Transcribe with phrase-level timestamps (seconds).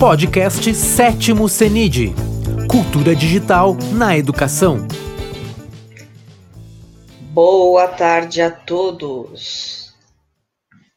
[0.00, 2.14] Podcast Sétimo CENID
[2.70, 4.88] Cultura Digital na Educação.
[7.34, 9.94] Boa tarde a todos.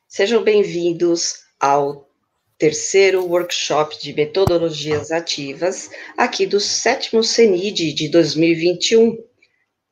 [0.07, 2.07] Sejam bem-vindos ao
[2.57, 9.17] terceiro workshop de metodologias ativas aqui do sétimo CENID de 2021.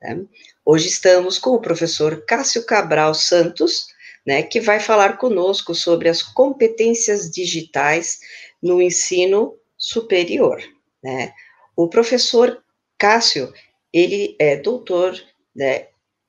[0.01, 0.23] Né?
[0.65, 3.87] Hoje estamos com o professor Cássio Cabral Santos,
[4.25, 8.19] né, que vai falar conosco sobre as competências digitais
[8.61, 10.61] no ensino superior.
[11.03, 11.33] Né?
[11.75, 12.63] O professor
[12.97, 13.51] Cássio,
[13.91, 15.19] ele é doutor
[15.55, 15.87] né,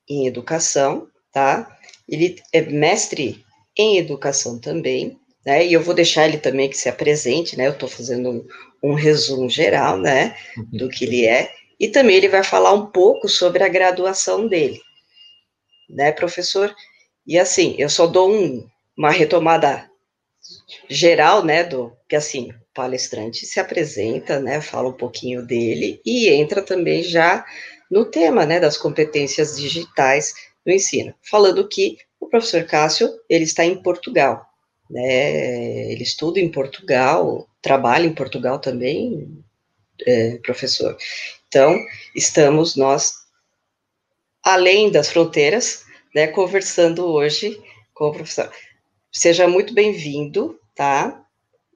[0.08, 1.78] em educação, tá?
[2.08, 3.44] Ele é mestre
[3.76, 5.66] em educação também, né?
[5.66, 7.66] E eu vou deixar ele também que se apresente, né?
[7.66, 10.36] Eu estou fazendo um, um, resumo geral, né,
[10.72, 11.52] do que ele é.
[11.78, 14.80] E também ele vai falar um pouco sobre a graduação dele,
[15.88, 16.74] né, professor?
[17.26, 19.90] E assim, eu só dou um, uma retomada
[20.88, 26.28] geral, né, do que assim, o palestrante se apresenta, né, fala um pouquinho dele e
[26.28, 27.44] entra também já
[27.90, 30.32] no tema, né, das competências digitais
[30.64, 34.46] no ensino, falando que o professor Cássio, ele está em Portugal,
[34.90, 39.42] né, ele estuda em Portugal, trabalha em Portugal também,
[40.06, 40.96] é, professor.
[41.48, 41.78] Então,
[42.14, 43.14] estamos nós,
[44.42, 47.60] além das fronteiras, né, conversando hoje
[47.94, 48.50] com o professor.
[49.12, 51.24] Seja muito bem-vindo, tá?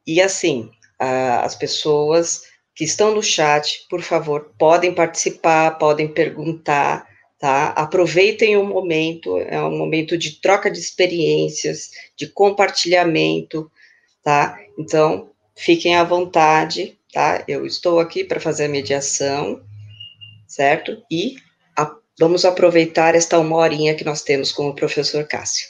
[0.07, 2.43] E assim, as pessoas
[2.75, 7.07] que estão no chat, por favor, podem participar, podem perguntar,
[7.39, 7.69] tá?
[7.69, 13.71] Aproveitem o momento, é um momento de troca de experiências, de compartilhamento,
[14.23, 14.59] tá?
[14.79, 17.43] Então, fiquem à vontade, tá?
[17.49, 19.63] Eu estou aqui para fazer a mediação,
[20.47, 21.03] certo?
[21.11, 21.37] E
[21.77, 25.67] a, vamos aproveitar esta uma horinha que nós temos com o professor Cássio.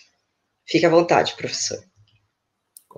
[0.67, 1.79] Fique à vontade, professor.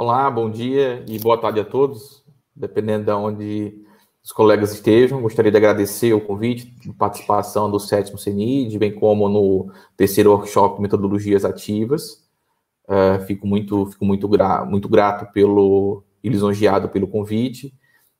[0.00, 3.84] Olá, bom dia e boa tarde a todos, dependendo de onde
[4.22, 5.20] os colegas estejam.
[5.20, 10.80] Gostaria de agradecer o convite de participação do sétimo CENID, bem como no terceiro workshop
[10.80, 12.24] Metodologias Ativas.
[12.84, 17.74] Uh, fico muito, fico muito, gra muito grato pelo e lisonjeado pelo convite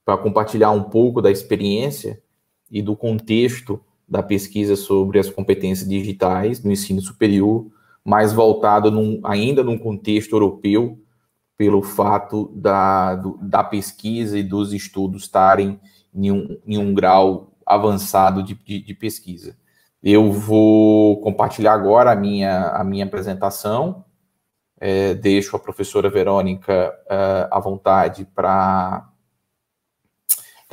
[0.05, 2.21] para compartilhar um pouco da experiência
[2.69, 7.69] e do contexto da pesquisa sobre as competências digitais no ensino superior,
[8.05, 10.99] mais voltado num, ainda num contexto europeu,
[11.59, 15.81] pelo fato da, do, da pesquisa e dos estudos estarem
[16.15, 19.57] em um, em um grau avançado de, de, de, pesquisa.
[20.01, 24.05] Eu vou compartilhar agora a minha, a minha apresentação,
[24.81, 29.11] é, deixo a professora Verônica é, à vontade para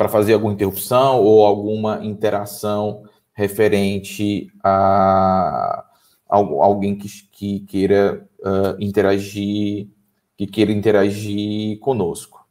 [0.08, 3.02] fazer alguma interrupção ou alguma interação
[3.34, 5.84] referente a,
[6.28, 9.88] a alguém que, que queira uh, interagir
[10.36, 12.46] que queira interagir conosco.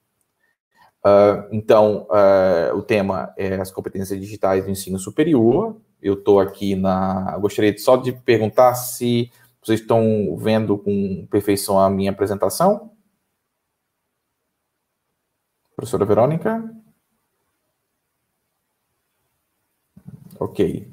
[1.06, 5.80] Uh, então, uh, o tema é as competências digitais do ensino superior.
[6.02, 7.38] Eu estou aqui na.
[7.38, 9.32] Gostaria só de perguntar se
[9.62, 12.92] vocês estão vendo com perfeição a minha apresentação.
[15.76, 16.64] Professora Verônica?
[20.40, 20.92] Ok.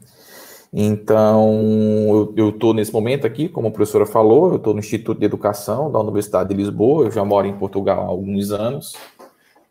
[0.73, 5.27] Então, eu estou nesse momento aqui, como a professora falou, eu estou no Instituto de
[5.27, 8.95] Educação da Universidade de Lisboa, eu já moro em Portugal há alguns anos,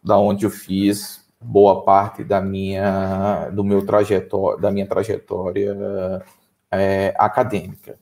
[0.04, 5.76] da onde eu fiz boa parte da minha, do meu trajetória, da minha trajetória
[6.70, 7.98] é, acadêmica.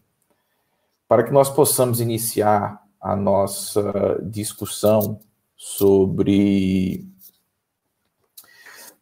[1.08, 5.20] Para que nós possamos iniciar a nossa discussão
[5.56, 7.08] sobre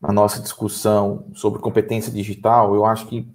[0.02, 3.28] a nossa discussão sobre competência digital, eu acho que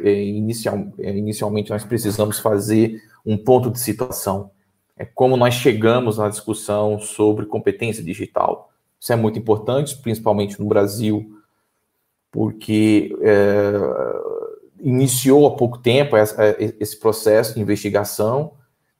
[0.00, 4.50] é, inicial, é, inicialmente nós precisamos fazer um ponto de situação.
[4.96, 8.70] É como nós chegamos na discussão sobre competência digital.
[9.00, 11.40] Isso é muito importante, principalmente no Brasil,
[12.30, 13.72] porque é,
[14.80, 18.52] iniciou há pouco tempo essa, esse processo de investigação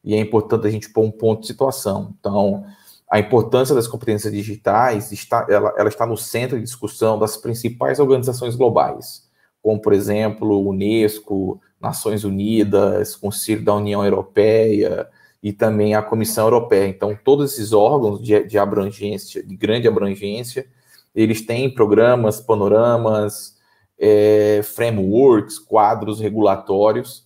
[0.05, 2.15] e é importante a gente pôr um ponto de situação.
[2.19, 2.65] Então,
[3.11, 8.01] a importância das competências digitais está, ela, ela está no centro de discussão das principais
[8.01, 9.29] organizações globais,
[9.63, 15.09] como, por exemplo, Unesco, Nações Unidas, Conselho da União Europeia
[15.43, 16.89] e também a Comissão Europeia.
[16.89, 20.67] Então, todos esses órgãos de, de abrangência, de grande abrangência,
[21.15, 23.57] eles têm programas, panoramas,
[23.99, 27.26] é, frameworks, quadros regulatórios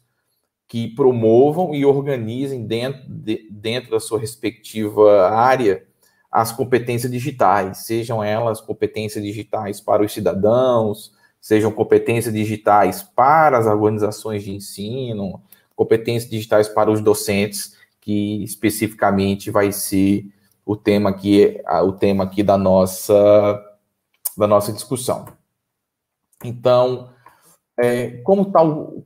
[0.70, 5.84] que promovam e organizem dentro, de, dentro da sua respectiva área
[6.31, 13.67] as competências digitais, sejam elas competências digitais para os cidadãos, sejam competências digitais para as
[13.67, 15.43] organizações de ensino,
[15.75, 20.25] competências digitais para os docentes, que especificamente vai ser
[20.64, 23.61] o tema aqui, o tema aqui da nossa
[24.38, 25.26] da nossa discussão.
[26.44, 27.11] Então,
[27.82, 28.60] é, como, tá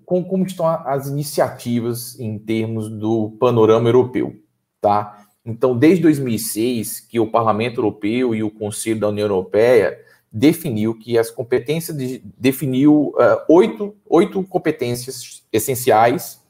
[0.04, 4.34] como, como, estão as iniciativas em termos do panorama europeu,
[4.80, 5.26] tá?
[5.46, 10.00] Então, desde 2006, que o Parlamento Europeu e o Conselho da União Europeia
[10.32, 16.42] definiu que as competências de, definiu uh, oito, oito competências essenciais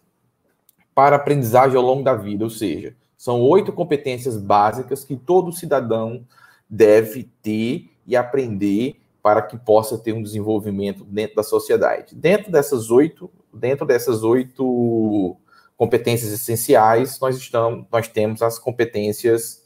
[0.94, 6.24] para aprendizagem ao longo da vida, ou seja, são oito competências básicas que todo cidadão
[6.70, 12.14] deve ter e aprender para que possa ter um desenvolvimento dentro da sociedade.
[12.14, 15.34] Dentro dessas oito, dentro dessas oito
[15.78, 19.64] competências essenciais, nós estamos, nós temos as competências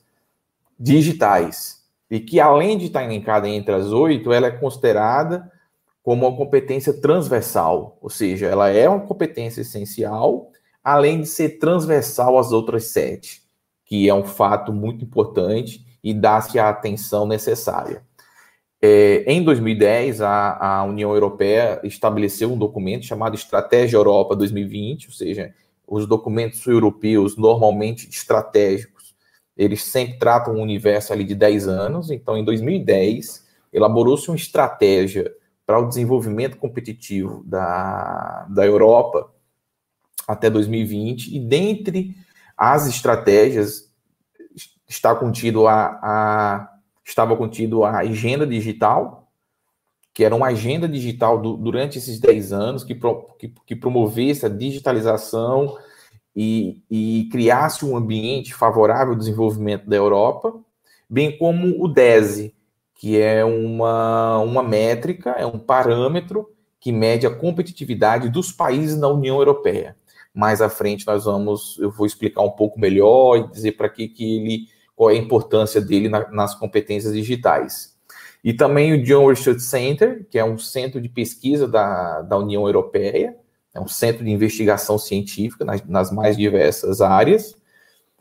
[0.78, 5.50] digitais e que além de estar elencada entre as oito, ela é considerada
[6.04, 10.52] como uma competência transversal, ou seja, ela é uma competência essencial,
[10.84, 13.42] além de ser transversal às outras sete,
[13.84, 18.06] que é um fato muito importante e dá-se a atenção necessária.
[18.80, 25.12] É, em 2010, a, a, União Europeia estabeleceu um documento chamado Estratégia Europa 2020, ou
[25.12, 25.52] seja,
[25.86, 29.16] os documentos europeus normalmente estratégicos,
[29.56, 32.10] eles sempre tratam um universo ali de 10 anos.
[32.10, 35.32] Então, em 2010, elaborou-se uma estratégia
[35.66, 39.28] para o desenvolvimento competitivo da, da Europa
[40.26, 42.14] até 2020, e dentre
[42.56, 43.90] as estratégias
[44.86, 46.77] está contido a, a
[47.10, 49.28] estava contido a agenda digital,
[50.12, 54.44] que era uma agenda digital do, durante esses 10 anos, que, pro, que, que promovesse
[54.44, 55.76] a digitalização
[56.34, 60.54] e, e criasse um ambiente favorável ao desenvolvimento da Europa,
[61.08, 62.54] bem como o DESE,
[62.94, 66.48] que é uma, uma métrica, é um parâmetro
[66.80, 69.96] que mede a competitividade dos países na União Europeia.
[70.34, 74.08] Mais à frente nós vamos, eu vou explicar um pouco melhor e dizer para que,
[74.08, 74.68] que ele
[74.98, 77.96] qual é a importância dele na, nas competências digitais.
[78.42, 82.66] E também o John Research Center, que é um centro de pesquisa da, da União
[82.66, 83.36] Europeia,
[83.72, 87.54] é um centro de investigação científica nas, nas mais diversas áreas,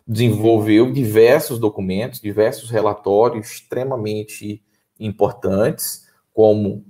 [0.08, 4.64] desenvolveu diversos documentos, diversos relatórios extremamente
[5.00, 6.86] importantes, como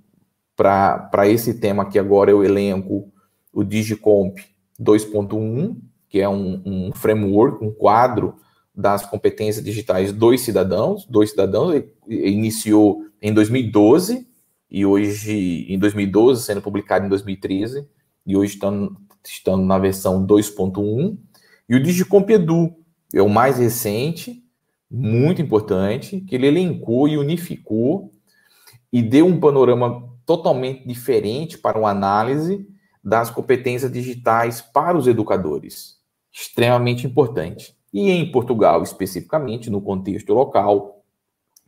[0.54, 3.10] para esse tema que agora eu elenco
[3.54, 4.38] o Digicomp
[4.78, 5.78] 2.1,
[6.10, 8.36] que é um, um framework, um quadro
[8.78, 14.28] das competências digitais dos cidadãos, dois cidadãos, iniciou em 2012
[14.70, 17.88] e hoje, em 2012, sendo publicado em 2013,
[18.24, 18.94] e hoje estamos,
[19.26, 21.18] estamos na versão 2.1.
[21.68, 22.76] E o Digicomp Edu
[23.14, 24.44] é o mais recente,
[24.92, 28.12] muito importante, que ele elencou e unificou
[28.94, 32.68] e deu um panorama totalmente diferente para uma análise
[33.04, 35.96] das competências digitais para os educadores.
[36.32, 37.77] Extremamente importante.
[37.94, 41.04] E em Portugal, especificamente, no contexto local,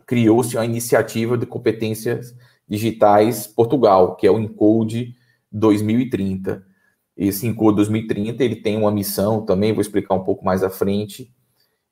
[0.05, 2.35] criou-se a iniciativa de competências
[2.67, 5.15] digitais Portugal, que é o Encode
[5.51, 6.65] 2030.
[7.15, 11.33] Esse Encode 2030 ele tem uma missão, também vou explicar um pouco mais à frente,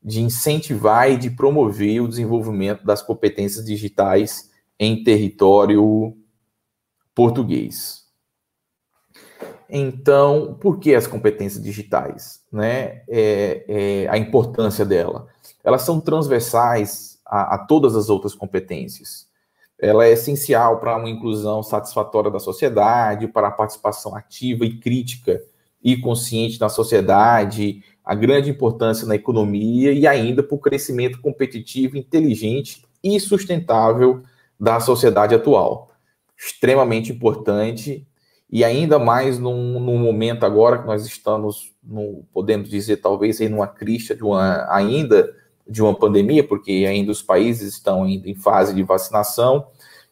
[0.02, 4.50] de incentivar e de promover o desenvolvimento das competências digitais
[4.80, 6.16] em território
[7.14, 8.07] português.
[9.70, 12.42] Então, por que as competências digitais?
[12.52, 13.04] Né?
[13.08, 15.28] É, é, a importância dela.
[15.64, 19.28] Elas são transversais a, a, todas as outras competências.
[19.80, 25.42] Ela é essencial para uma inclusão satisfatória da sociedade, para a participação ativa e crítica
[25.84, 31.98] e consciente na sociedade, a grande importância na economia e ainda para o crescimento competitivo,
[31.98, 34.24] inteligente e sustentável
[34.60, 35.92] da sociedade atual.
[36.36, 38.08] Extremamente importante
[38.50, 41.76] e ainda mais num, num, momento agora que nós estamos,
[42.32, 45.34] podemos dizer, talvez em uma crista de uma, ainda
[45.68, 49.68] de uma pandemia, porque ainda os países estão em fase de vacinação,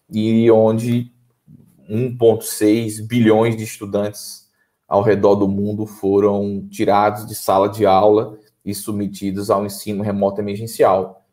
[0.10, 1.12] e onde
[1.90, 4.50] 1,6 bilhões de estudantes
[4.88, 10.42] ao redor do mundo foram tirados de sala de aula e submetidos ao ensino remoto
[10.42, 11.26] emergencial.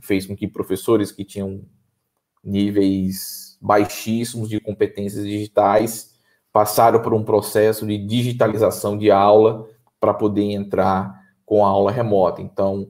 [0.00, 1.62] Fez com que professores que tinham
[2.44, 6.10] níveis baixíssimos de competências digitais
[6.52, 9.68] passaram por um processo de digitalização de aula
[10.00, 12.42] para poder entrar com a aula remota.
[12.42, 12.88] Então,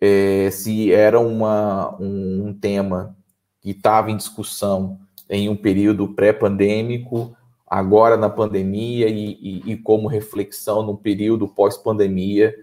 [0.00, 3.16] é, se era uma, um, um tema
[3.60, 4.98] que estava em discussão
[5.28, 7.36] em um período pré-pandêmico,
[7.66, 12.54] agora na pandemia e, e, e, como reflexão no período pós-pandemia,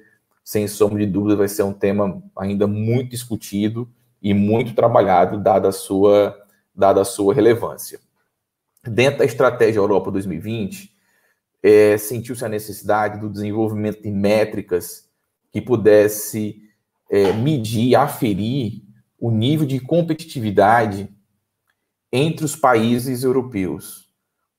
[0.43, 3.89] sem sombra de dúvida, vai ser um tema ainda muito discutido
[4.21, 6.37] e muito trabalhado, dada a sua,
[6.73, 7.99] dada a sua relevância
[8.85, 10.91] dentro da estratégia Europa 2020,
[11.61, 15.09] é, sentiu-se a necessidade do desenvolvimento de métricas
[15.51, 16.61] que pudesse
[17.09, 18.83] é, medir, aferir
[19.19, 21.09] o nível de competitividade
[22.11, 24.09] entre os países europeus.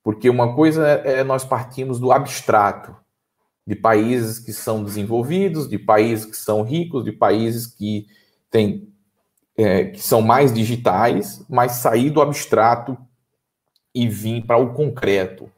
[0.02, 2.97] Porque uma coisa é nós partimos do abstrato,
[3.66, 8.07] de países que são desenvolvidos, de países que são ricos, de países que
[8.50, 8.93] têm
[9.57, 12.99] é, que são mais digitais, mas sair do abstrato
[13.95, 15.51] e vir para o concreto.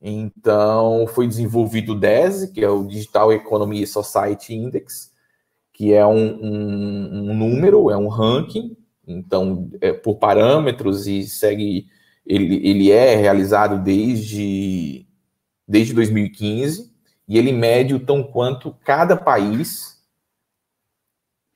[0.00, 5.12] Então, foi desenvolvido o DESE, que é o Digital Economy Society Index,
[5.72, 11.86] que é um, um, um número, é um ranking, então, é por parâmetros e segue,
[12.24, 15.06] ele, ele é realizado desde,
[15.66, 16.92] desde 2015,
[17.28, 20.00] e ele mede o tão quanto cada país,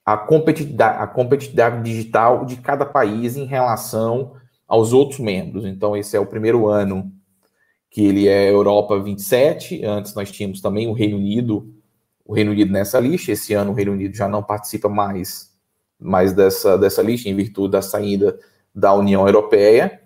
[0.04, 4.39] a competitividade, a competitividade digital de cada país em relação
[4.70, 5.66] aos outros membros.
[5.66, 7.12] Então, esse é o primeiro ano
[7.90, 11.74] que ele é Europa 27, antes nós tínhamos também o Reino Unido
[12.24, 13.32] o Reino Unido nessa lista.
[13.32, 15.50] Esse ano o Reino Unido já não participa mais,
[15.98, 18.38] mais dessa, dessa lista, em virtude da saída
[18.72, 20.00] da União Europeia.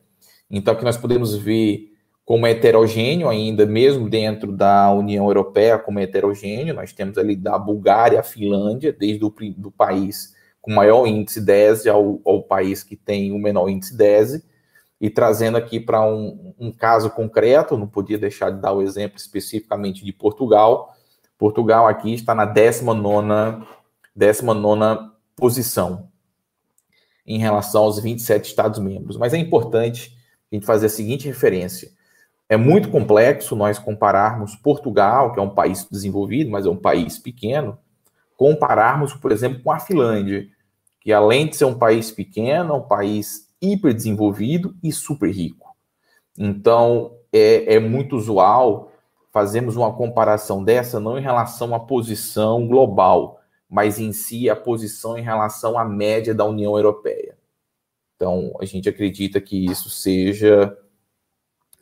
[0.51, 1.93] Então, que nós podemos ver
[2.25, 6.73] como heterogêneo ainda, mesmo dentro da União Europeia, como heterogêneo.
[6.73, 11.89] Nós temos ali da Bulgária, a Finlândia, desde o do país com maior índice 10
[11.89, 14.43] ao, ao país que tem o menor índice 10.
[15.05, 19.19] E trazendo aqui para um, um caso concreto, não podia deixar de dar o exemplo
[19.19, 20.95] especificamente de Portugal,
[21.37, 23.67] Portugal aqui está na 19
[24.17, 26.09] 19 posição
[27.27, 29.19] em relação aos 27 Estados-membros.
[29.19, 30.17] Mas é importante
[30.51, 31.91] a gente fazer a seguinte referência.
[32.49, 37.19] É muito complexo nós compararmos Portugal, que é um país desenvolvido, mas é um país
[37.19, 37.77] pequeno,
[38.39, 40.49] compararmos, por exemplo, com a Finlândia,
[40.99, 45.75] que além de ser um país pequeno, é um país hiperdesenvolvido e super rico.
[46.39, 48.91] Então, é, é muito usual
[49.35, 55.19] fazemos uma comparação dessa não em relação à posição global, mas em si a posição
[55.19, 57.37] em relação à média da União Europeia.
[58.15, 60.79] Então, a gente acredita que isso seja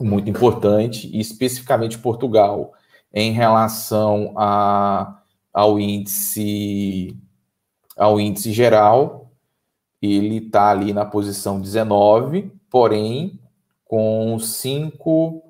[0.01, 2.73] muito importante, e especificamente Portugal,
[3.13, 5.23] em relação a,
[5.53, 7.15] ao índice
[7.95, 9.22] ao índice geral,
[10.03, 13.39] ele está ali na posição 19, porém
[13.85, 15.43] com cinco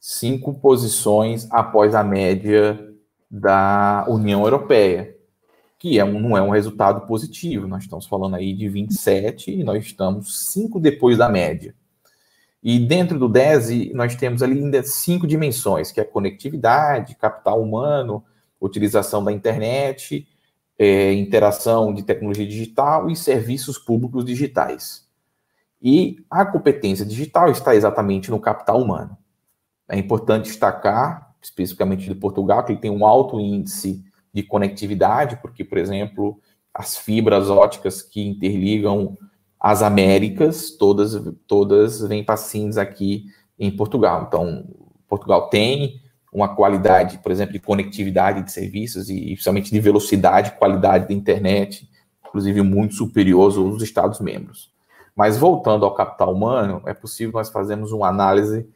[0.00, 2.92] cinco posições após a média
[3.30, 5.16] da União Europeia,
[5.78, 7.68] que é um, não é um resultado positivo.
[7.68, 11.74] Nós estamos falando aí de 27 e nós estamos cinco depois da média.
[12.62, 18.24] E dentro do DESE, nós temos ali ainda cinco dimensões, que é conectividade, capital humano,
[18.60, 20.26] utilização da internet,
[20.78, 25.06] é, interação de tecnologia digital e serviços públicos digitais.
[25.80, 29.16] E a competência digital está exatamente no capital humano.
[29.88, 35.64] É importante destacar, especificamente de Portugal, que ele tem um alto índice de conectividade, porque,
[35.64, 36.40] por exemplo,
[36.72, 39.18] as fibras óticas que interligam
[39.60, 43.26] as Américas, todas, todas vêm passinhos aqui
[43.58, 44.24] em Portugal.
[44.26, 44.66] Então,
[45.06, 46.00] Portugal tem
[46.32, 51.88] uma qualidade, por exemplo, de conectividade de serviços e principalmente de velocidade, qualidade da internet,
[52.26, 54.72] inclusive muito superior aos Estados-membros.
[55.14, 58.66] Mas voltando ao capital humano, é possível nós fazermos uma análise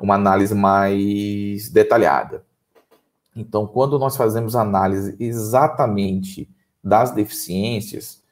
[0.00, 2.44] uma análise mais detalhada.
[3.36, 6.48] Então, quando nós fazemos análise exatamente
[6.82, 8.22] das deficiências,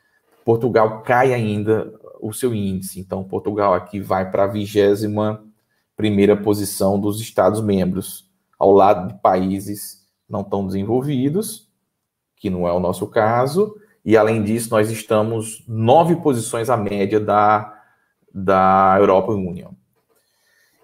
[0.44, 3.00] Portugal cai ainda o seu índice.
[3.00, 5.42] Então, Portugal aqui vai para a vigésima
[5.96, 8.28] primeira posição dos Estados-membros,
[8.62, 11.68] ao lado de países não tão desenvolvidos,
[12.36, 17.18] que não é o nosso caso, e além disso, nós estamos nove posições à média
[17.18, 17.82] da,
[18.32, 19.74] da Europa União.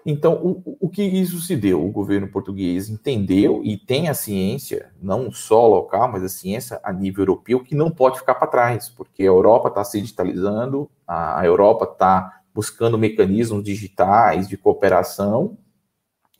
[0.05, 1.85] Então, o, o que isso se deu?
[1.85, 6.91] O governo português entendeu e tem a ciência, não só local, mas a ciência a
[6.91, 11.45] nível europeu, que não pode ficar para trás, porque a Europa está se digitalizando, a
[11.45, 15.57] Europa está buscando mecanismos digitais de cooperação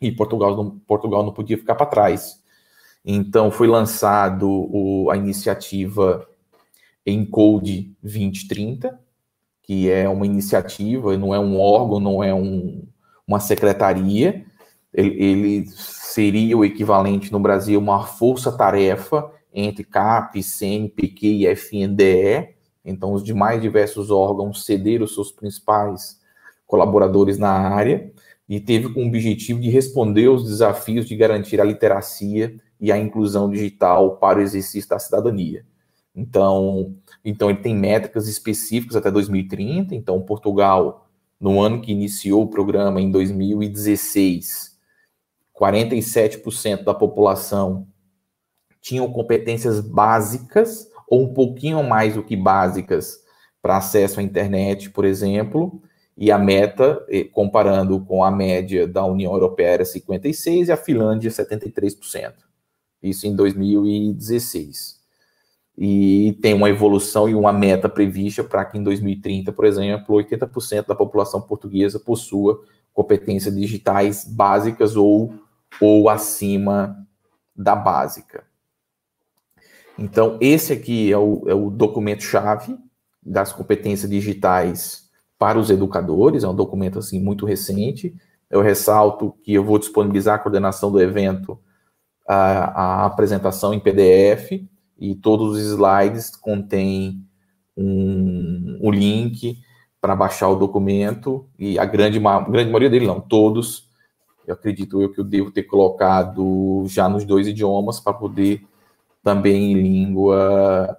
[0.02, 2.42] e Portugal não, Portugal não podia ficar para trás.
[3.04, 6.28] Então, foi lançado o, a iniciativa
[7.06, 9.00] Encode 2030,
[9.64, 12.88] que é uma iniciativa, não é um órgão, não é um,
[13.28, 14.46] uma secretaria,
[14.94, 21.48] ele, ele seria o equivalente no Brasil uma força-tarefa entre CAP, CNPq e.
[21.48, 26.20] FNDE, então os demais diversos órgãos cederam seus principais
[26.66, 28.12] colaboradores na área
[28.50, 33.48] e teve como objetivo de responder aos desafios de garantir a literacia e a inclusão
[33.48, 35.64] digital para o exercício da cidadania.
[36.16, 41.08] Então, então ele tem métricas específicas até 2030, então Portugal
[41.40, 44.78] no ano que iniciou o programa, em 2016,
[45.58, 47.88] 47% da população
[48.82, 53.20] tinham competências básicas, ou um pouquinho mais do que básicas,
[53.62, 55.82] para acesso à internet, por exemplo,
[56.22, 61.32] e a meta, comparando com a média da União Europeia, era 56% e a Finlândia
[61.32, 62.34] 73%.
[63.02, 65.00] Isso em 2016.
[65.78, 70.88] E tem uma evolução e uma meta prevista para que em 2030, por exemplo, 80%
[70.88, 75.34] da população portuguesa possua competências digitais básicas ou,
[75.80, 77.08] ou acima
[77.56, 78.44] da básica.
[79.98, 82.78] Então, esse aqui é o, é o documento-chave
[83.24, 85.09] das competências digitais
[85.40, 88.14] para os educadores, é um documento assim muito recente.
[88.52, 91.58] Eu ressalto que eu vou disponibilizar a coordenação do evento,
[92.28, 94.62] a, a apresentação em PDF,
[95.00, 97.26] e todos os slides contêm
[97.76, 99.58] um, um link
[100.02, 103.90] para baixar o documento, e a grande, a grande maioria deles, não, todos,
[104.46, 108.66] eu acredito eu que eu devo ter colocado já nos dois idiomas para poder
[109.24, 110.98] também em língua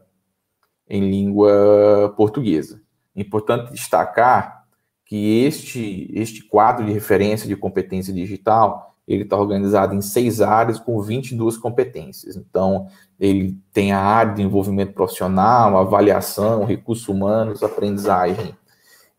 [0.88, 2.80] em língua portuguesa.
[3.14, 4.64] Importante destacar
[5.10, 10.78] que este, este quadro de referência de competência digital, ele está organizado em seis áreas
[10.78, 12.36] com 22 competências.
[12.36, 12.86] Então,
[13.18, 18.54] ele tem a área de envolvimento profissional, avaliação, recursos humanos, aprendizagem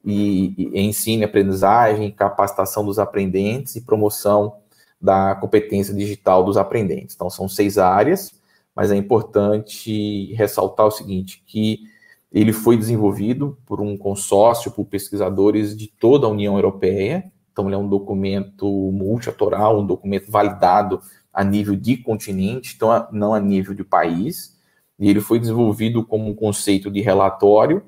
[0.04, 4.56] e, e ensino e aprendizagem, capacitação dos aprendentes e promoção
[5.00, 7.16] da competência digital dos aprendentes.
[7.16, 8.32] Então, são seis áreas,
[8.74, 11.91] mas é importante ressaltar o seguinte, que
[12.32, 17.30] ele foi desenvolvido por um consórcio, por pesquisadores de toda a União Europeia.
[17.52, 21.02] Então, ele é um documento multilateral, um documento validado
[21.34, 24.58] a nível de continente, então não a nível de país.
[24.98, 27.84] E ele foi desenvolvido como um conceito de relatório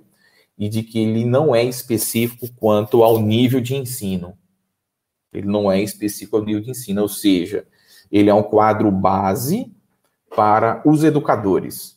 [0.57, 4.37] e de que ele não é específico quanto ao nível de ensino.
[5.31, 7.65] Ele não é específico ao nível de ensino, ou seja,
[8.11, 9.73] ele é um quadro base
[10.35, 11.92] para os educadores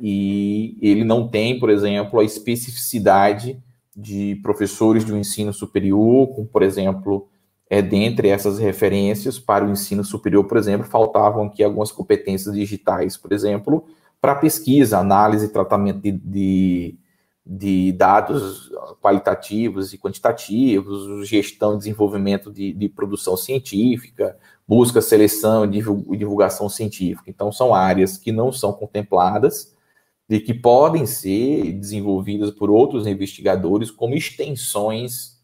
[0.00, 3.62] e ele não tem, por exemplo, a especificidade
[3.94, 7.28] de professores de um ensino superior, como, por exemplo,
[7.68, 13.16] é, dentre essas referências para o ensino superior, por exemplo, faltavam aqui algumas competências digitais,
[13.16, 13.84] por exemplo,
[14.20, 16.98] para pesquisa, análise e tratamento de, de,
[17.44, 24.36] de, dados qualitativos e quantitativos, gestão e desenvolvimento de, de produção científica,
[24.66, 25.68] busca, seleção e
[26.16, 27.30] divulgação científica.
[27.30, 29.74] Então, são áreas que não são contempladas
[30.30, 35.40] de que podem ser desenvolvidas por outros investigadores como extensões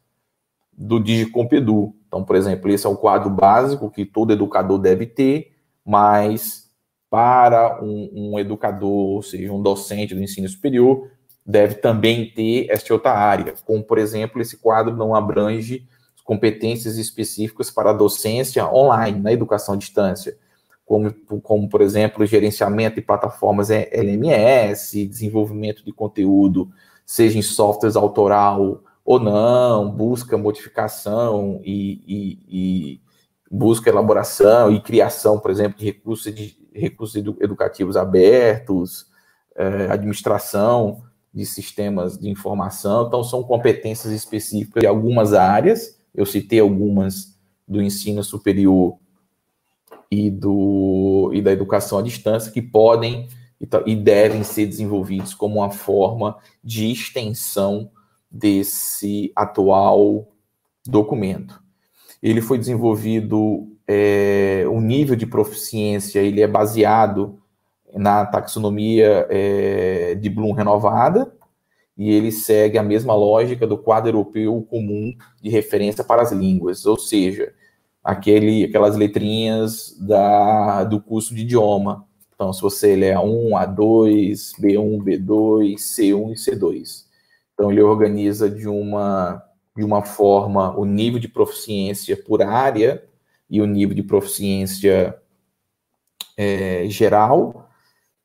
[0.72, 1.92] do Digicompedu.
[2.06, 6.70] Então, por exemplo, esse é o quadro básico que todo educador deve ter, mas
[7.10, 11.10] para um, um educador, ou seja, um docente do ensino superior,
[11.44, 15.84] deve também ter esta outra área, como, por exemplo, esse quadro não abrange
[16.22, 20.38] competências específicas para a docência online, na educação à distância
[20.86, 26.70] como, como, por exemplo, gerenciamento de plataformas LMS, desenvolvimento de conteúdo,
[27.04, 33.00] seja em softwares autoral ou não, busca modificação e, e, e
[33.50, 39.06] busca elaboração e criação, por exemplo, de recursos, de, recursos educativos abertos,
[39.56, 43.06] eh, administração de sistemas de informação.
[43.06, 45.98] Então, são competências específicas de algumas áreas.
[46.14, 48.98] Eu citei algumas do ensino superior
[50.10, 53.28] e, do, e da educação à distância que podem
[53.86, 57.90] e, devem ser desenvolvidos como uma forma de extensão
[58.30, 60.28] desse atual
[60.86, 61.62] documento.
[62.22, 67.38] Ele foi desenvolvido, é, o nível de proficiência ele é baseado
[67.94, 71.32] na taxonomia é, de Bloom renovada,
[71.96, 76.84] e ele segue a mesma lógica do quadro europeu comum de referência para as línguas,
[76.84, 77.54] ou seja,
[78.06, 82.06] aquele, aquelas letrinhas da, do curso de idioma.
[82.32, 87.04] Então, se você lê A1, A2, B1, B2, C1 e C2.
[87.52, 89.42] Então, ele organiza de uma,
[89.76, 93.02] de uma forma o nível de proficiência por área
[93.50, 95.20] e o nível de proficiência
[96.36, 97.68] é, geral,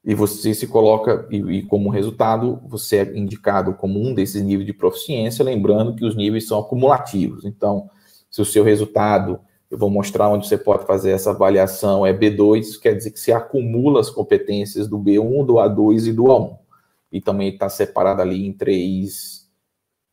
[0.05, 4.67] e você se coloca, e, e, como resultado, você é indicado como um desses níveis
[4.67, 7.45] de proficiência, lembrando que os níveis são acumulativos.
[7.45, 7.89] Então,
[8.29, 9.39] se o seu resultado
[9.71, 12.05] eu vou mostrar onde você pode fazer essa avaliação.
[12.05, 16.13] É B2, isso quer dizer que você acumula as competências do B1, do A2 e
[16.13, 16.57] do A1.
[17.09, 19.49] E também está separado ali em três,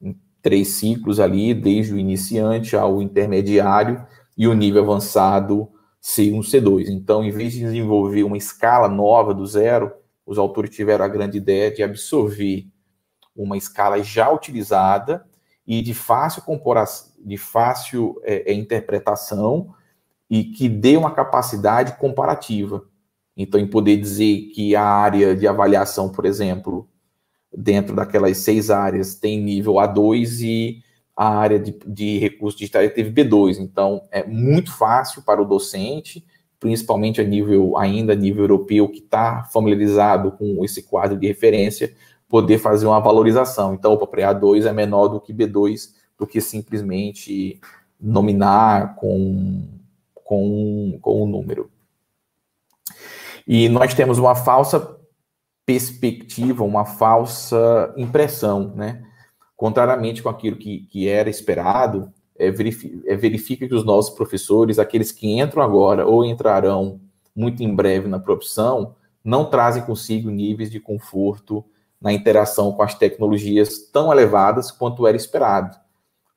[0.00, 5.68] em três ciclos ali, desde o iniciante ao intermediário e o nível avançado
[6.00, 6.88] C1, C2.
[6.88, 9.92] Então, em vez de desenvolver uma escala nova do zero,
[10.24, 12.64] os autores tiveram a grande ideia de absorver
[13.34, 15.27] uma escala já utilizada
[15.68, 16.42] e de fácil
[17.22, 19.74] de fácil é, é, interpretação
[20.30, 22.86] e que dê uma capacidade comparativa.
[23.36, 26.88] Então, em poder dizer que a área de avaliação, por exemplo,
[27.54, 30.82] dentro daquelas seis áreas, tem nível A2 e
[31.14, 33.58] a área de, de recursos digitais teve B2.
[33.58, 36.24] Então, é muito fácil para o docente,
[36.58, 41.94] principalmente a nível, ainda a nível europeu, que está familiarizado com esse quadro de referência,
[42.28, 43.74] poder fazer uma valorização.
[43.74, 47.60] Então, o A2 é menor do que B2, do que simplesmente
[48.00, 49.66] nominar com,
[50.14, 51.70] com, com um número.
[53.46, 54.96] E nós temos uma falsa
[55.64, 59.04] perspectiva, uma falsa impressão, né?
[59.56, 64.78] Contrariamente com aquilo que, que era esperado, é, verifica, é, verifica que os nossos professores,
[64.78, 67.00] aqueles que entram agora ou entrarão
[67.34, 71.64] muito em breve na profissão, não trazem consigo níveis de conforto
[72.00, 75.76] na interação com as tecnologias tão elevadas quanto era esperado.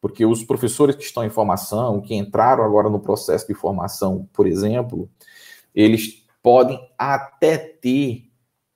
[0.02, 4.48] Porque os professores que estão em formação, que entraram agora no processo de formação, por
[4.48, 5.10] exemplo,
[5.76, 8.24] eles podem até ter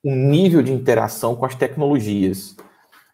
[0.04, 2.56] um nível de interação com as tecnologias,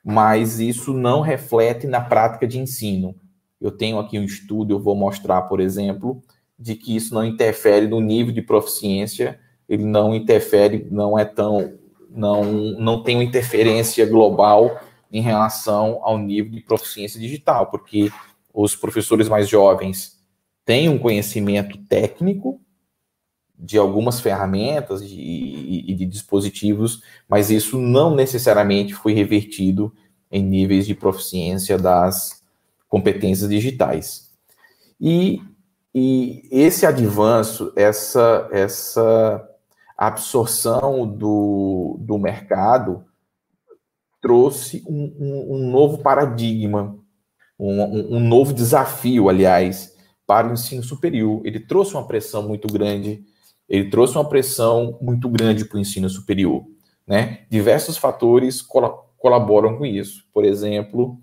[0.05, 3.15] mas isso não reflete na prática de ensino.
[3.59, 6.23] Eu tenho aqui um estudo, eu vou mostrar, por exemplo,
[6.59, 11.79] de que isso não interfere no nível de proficiência, ele não interfere, não é tão,
[12.15, 18.11] não, não tem uma interferência global em relação ao nível de proficiência digital, porque
[18.53, 20.19] os professores mais jovens
[20.65, 22.61] têm um conhecimento técnico,
[23.59, 29.95] de algumas ferramentas e de, dispositivos, mas isso não necessariamente foi revertido
[30.33, 32.43] em níveis de proficiência das
[32.89, 34.33] competências digitais.
[35.01, 35.41] E,
[35.95, 39.49] e esse advanço, essa, essa
[40.07, 43.05] absorção do, do mercado,
[44.21, 46.97] trouxe um, um, um novo paradigma,
[47.59, 51.43] um, um novo desafio, aliás, para o ensino superior.
[51.45, 53.25] Ele trouxe uma pressão muito grande
[53.73, 56.63] ele trouxe uma pressão muito grande para o ensino superior.
[57.07, 57.47] Né?
[57.49, 60.25] Diversos fatores col colaboram com isso.
[60.31, 61.19] Por exemplo,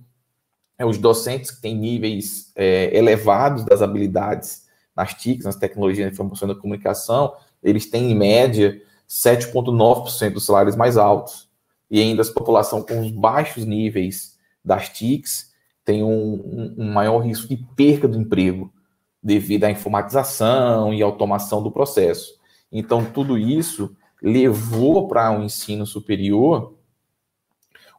[0.80, 4.64] é, os docentes que têm níveis é, elevados das habilidades
[4.96, 10.46] nas TICs, nas tecnologias de informação e da comunicação, eles têm, em média, 7,9% dos
[10.46, 11.50] salários mais altos.
[11.90, 15.50] E ainda a população com os baixos níveis das TICs
[15.84, 18.72] tem um, um, maior risco de perca do emprego
[19.22, 22.36] devido à informatização e automação do processo.
[22.72, 26.76] Então, tudo isso levou para o um ensino superior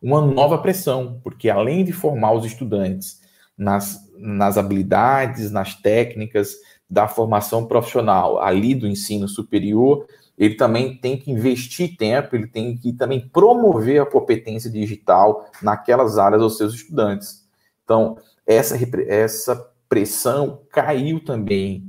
[0.01, 3.21] uma nova pressão, porque além de formar os estudantes
[3.57, 6.55] nas, nas habilidades, nas técnicas
[6.91, 12.77] da formação profissional ali do ensino superior, ele também tem que investir tempo, ele tem
[12.77, 17.47] que também promover a competência digital naquelas áreas dos seus estudantes.
[17.85, 18.77] Então, essa,
[19.07, 21.85] essa pressão caiu também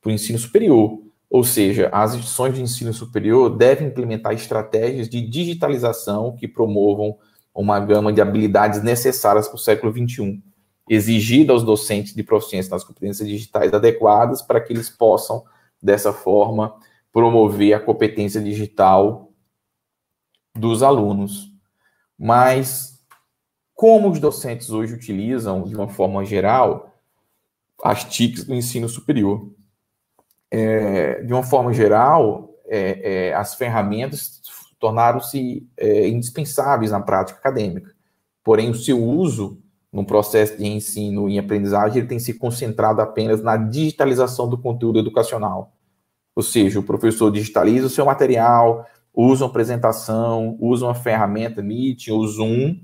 [0.00, 1.00] para o ensino superior.
[1.28, 7.16] Ou seja, as instituições de ensino superior devem implementar estratégias de digitalização que promovam
[7.54, 10.42] uma gama de habilidades necessárias para o século XXI,
[10.88, 15.44] exigida aos docentes de proficiência nas competências digitais adequadas para que eles possam,
[15.82, 16.74] dessa forma,
[17.12, 19.30] promover a competência digital
[20.54, 21.52] dos alunos.
[22.18, 23.04] Mas
[23.74, 26.94] como os docentes hoje utilizam, de uma forma geral,
[27.82, 29.50] as TICs do ensino superior?
[30.50, 34.40] é, de uma forma geral, é, é, as ferramentas
[34.78, 37.94] tornaram-se é, indispensáveis na prática acadêmica.
[38.44, 39.60] Porém, o seu uso
[39.96, 44.98] no processo de ensino e aprendizagem ele tem se concentrado apenas na digitalização do conteúdo
[44.98, 45.72] educacional.
[46.34, 52.08] Ou seja, o professor digitaliza o seu material, usa uma apresentação, usa uma ferramenta Meet
[52.08, 52.78] ou Zoom,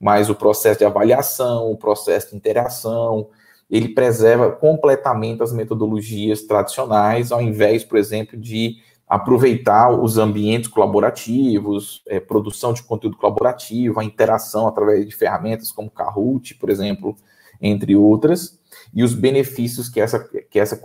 [0.00, 3.28] mas o processo de avaliação, o processo de interação,
[3.70, 8.78] ele preserva completamente as metodologias tradicionais, ao invés, por exemplo, de
[9.10, 15.90] aproveitar os ambientes colaborativos, é, produção de conteúdo colaborativo, a interação através de ferramentas como
[15.90, 17.16] Kahoot, por exemplo,
[17.60, 18.60] entre outras,
[18.94, 20.80] e os benefícios que essa, que essa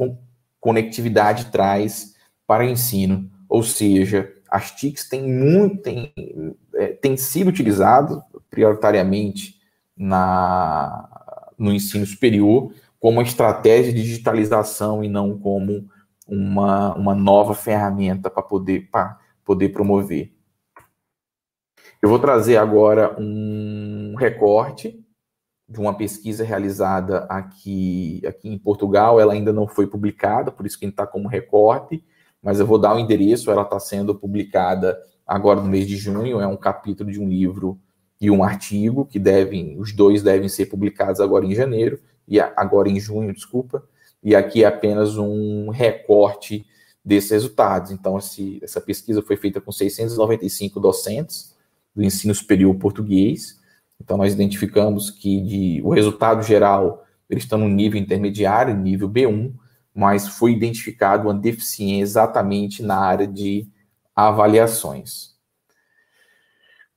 [0.59, 2.15] conectividade traz
[2.47, 3.29] para o ensino.
[3.47, 6.11] Ou seja, as TICs têm muito, têm,
[6.73, 8.17] é, têm sido utilizadas
[8.49, 9.53] prioritariamente
[9.95, 15.87] na, no ensino superior como uma estratégia de digitalização e não como
[16.27, 18.89] uma, uma nova ferramenta para poder,
[19.43, 20.33] poder promover.
[22.01, 25.03] Eu vou trazer agora um recorte
[25.67, 29.19] de uma pesquisa realizada aqui, aqui em Portugal.
[29.19, 32.03] Ela ainda não foi publicada, por isso que está como recorte,
[32.41, 33.49] mas eu vou dar o endereço.
[33.49, 36.39] Ela está sendo publicada agora no mês de junho.
[36.39, 37.79] É um capítulo de um livro
[38.19, 42.89] e um artigo que devem, os dois devem ser publicados agora em janeiro e agora
[42.89, 43.83] em junho, desculpa.
[44.25, 46.65] E aqui é apenas um recorte
[47.03, 47.91] desses resultados.
[47.91, 51.55] Então, esse, essa pesquisa foi feita com 695 docentes
[51.95, 53.61] do ensino superior português.
[54.01, 59.53] Então, nós identificamos que de, o resultado geral eles estão no nível intermediário, nível B1,
[59.93, 63.67] mas foi identificado uma deficiência exatamente na área de
[64.15, 65.34] avaliações.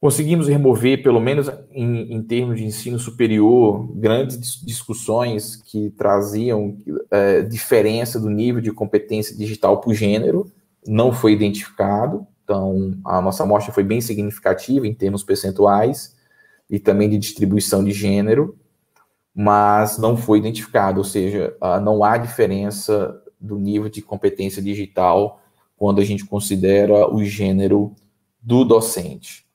[0.00, 6.76] Conseguimos remover, pelo menos em, em termos de ensino superior, grandes discussões que traziam
[7.10, 10.52] é, diferença do nível de competência digital por gênero,
[10.86, 12.24] não foi identificado.
[12.44, 16.16] Então, a nossa amostra foi bem significativa em termos percentuais
[16.70, 18.56] e também de distribuição de gênero,
[19.34, 25.40] mas não foi identificado, ou seja, não há diferença do nível de competência digital
[25.76, 27.94] quando a gente considera o gênero
[28.40, 29.47] do docente.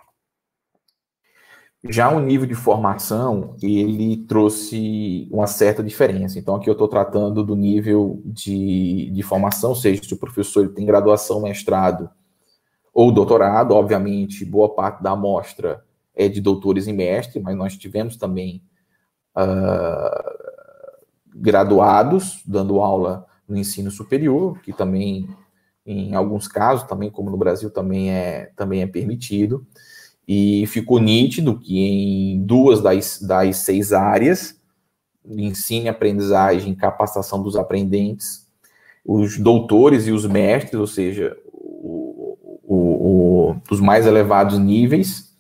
[1.90, 6.40] Já o nível de formação, ele trouxe uma certa diferença.
[6.40, 10.70] Então, aqui eu estou tratando do nível de, de formação, ou seja, se o professor
[10.70, 12.10] tem graduação, mestrado
[12.94, 15.84] ou doutorado, obviamente, boa parte da amostra
[16.16, 18.64] é de doutores e mestre, mas nós tivemos também
[19.36, 20.54] uh,
[21.36, 25.28] graduados dando aula no ensino superior, que também,
[25.86, 29.68] em alguns casos, também como no Brasil, também é, também é permitido
[30.28, 34.56] e ficou nítido que em duas das, das seis áreas,
[35.26, 38.48] ensino, aprendizagem, capacitação dos aprendentes,
[39.06, 45.34] os doutores e os mestres, ou seja, o, o, o, os mais elevados níveis,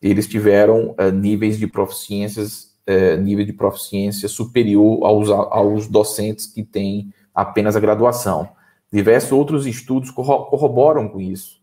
[0.00, 6.62] eles tiveram uh, níveis de proficiências, uh, nível de proficiência superior aos, aos docentes que
[6.62, 8.48] têm apenas a graduação.
[8.92, 11.60] Diversos outros estudos corroboram com isso,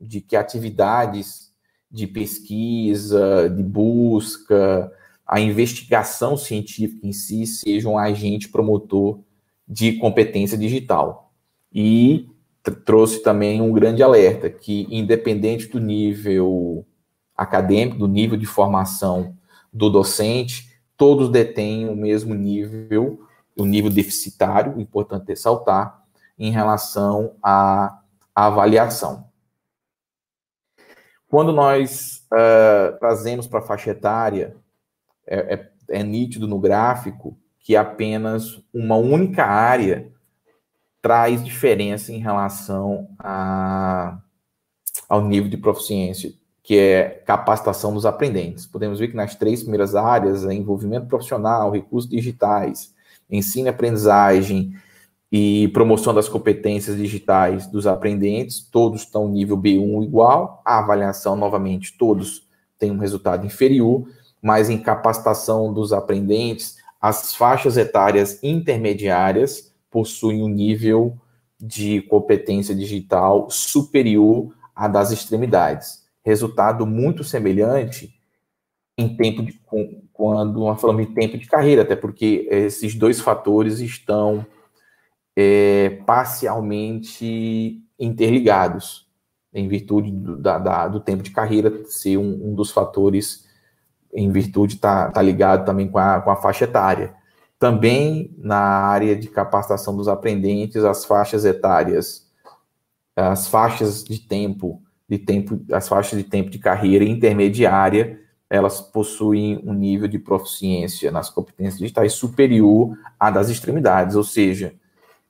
[0.00, 1.53] de que atividades
[1.94, 4.92] de pesquisa, de busca,
[5.24, 9.20] a investigação científica em si seja um agente promotor
[9.66, 11.32] de competência digital.
[11.72, 12.28] E
[12.84, 16.84] trouxe também um grande alerta que, independente do nível
[17.36, 19.36] acadêmico, do nível de formação
[19.72, 23.20] do docente, todos detêm o mesmo nível,
[23.56, 26.02] o nível deficitário, importante ressaltar,
[26.36, 28.00] em relação à
[28.34, 29.26] avaliação.
[31.34, 34.54] Quando nós uh, trazemos para a faixa etária,
[35.26, 40.12] é, é, é nítido no gráfico que apenas uma única área
[41.02, 44.16] traz diferença em relação a,
[45.08, 48.64] ao nível de proficiência, que é capacitação dos aprendentes.
[48.64, 52.94] Podemos ver que nas três primeiras áreas, é envolvimento profissional, recursos digitais,
[53.28, 54.72] ensino e aprendizagem
[55.36, 61.98] e promoção das competências digitais dos aprendentes, todos estão nível B1 igual, a avaliação, novamente,
[61.98, 62.46] todos
[62.78, 64.06] têm um resultado inferior,
[64.40, 71.18] mas em capacitação dos aprendentes, as faixas etárias intermediárias possuem um nível
[71.60, 76.04] de competência digital superior à das extremidades.
[76.24, 78.14] Resultado muito semelhante
[78.96, 79.60] em tempo de
[80.12, 84.46] quando falamos tempo de carreira, até porque esses dois fatores estão
[85.36, 89.08] é, parcialmente interligados,
[89.52, 93.44] em virtude do, da, da, do tempo de carreira ser um, um dos fatores,
[94.12, 97.14] em virtude estar tá, tá ligado também com a, com a faixa etária.
[97.58, 102.30] Também na área de capacitação dos aprendentes, as faixas etárias,
[103.16, 108.20] as faixas de tempo, de tempo, as faixas de tempo de carreira intermediária,
[108.50, 114.74] elas possuem um nível de proficiência nas competências digitais superior à das extremidades, ou seja,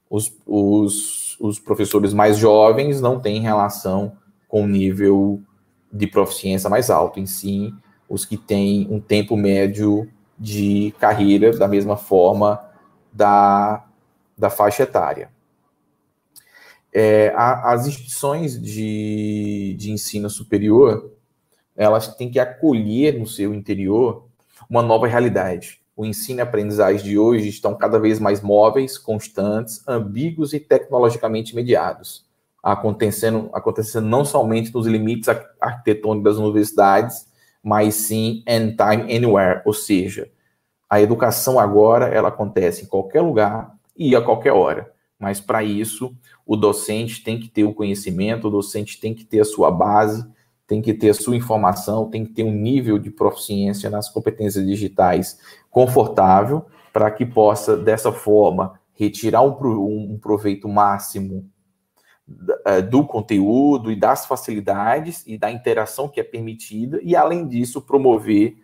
[0.08, 4.16] os, os, os professores mais jovens não têm relação
[4.48, 5.42] com o nível
[5.92, 7.72] de proficiência mais alto, em si,
[8.08, 12.60] os que têm um tempo médio de carreira da mesma forma
[13.12, 13.84] da,
[14.36, 15.30] da faixa etária.
[16.92, 21.12] É, a, as instituições de, de ensino superior,
[21.76, 24.28] elas têm que acolher no seu interior
[24.68, 29.82] uma nova realidade o ensino e aprendizagem de hoje estão cada vez mais móveis, constantes,
[29.86, 32.26] ambíguos e tecnologicamente mediados,
[32.62, 35.28] acontecendo, acontecendo não somente nos limites
[35.60, 37.26] arquitetônicos das universidades,
[37.62, 40.30] mas sim anytime, anywhere, ou seja,
[40.88, 44.92] a educação agora ela acontece em qualquer lugar e a qualquer hora.
[45.18, 49.40] Mas para isso, o docente tem que ter o conhecimento, o docente tem que ter
[49.40, 50.26] a sua base,
[50.66, 54.66] tem que ter a sua informação, tem que ter um nível de proficiência nas competências
[54.66, 55.38] digitais
[55.70, 61.50] confortável, para que possa, dessa forma, retirar um, um proveito máximo
[62.64, 67.82] é, do conteúdo e das facilidades e da interação que é permitida, e além disso,
[67.82, 68.56] promover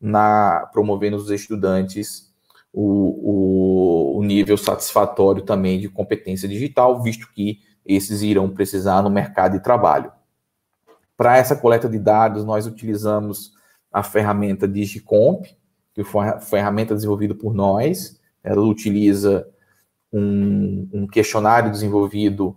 [0.00, 2.32] na promover nos estudantes
[2.72, 9.10] o, o, o nível satisfatório também de competência digital, visto que esses irão precisar no
[9.10, 10.10] mercado de trabalho.
[11.16, 13.52] Para essa coleta de dados, nós utilizamos
[13.92, 15.46] a ferramenta DigiComp,
[15.94, 18.20] que foi uma ferramenta desenvolvida por nós.
[18.42, 19.46] Ela utiliza
[20.12, 22.56] um, um questionário desenvolvido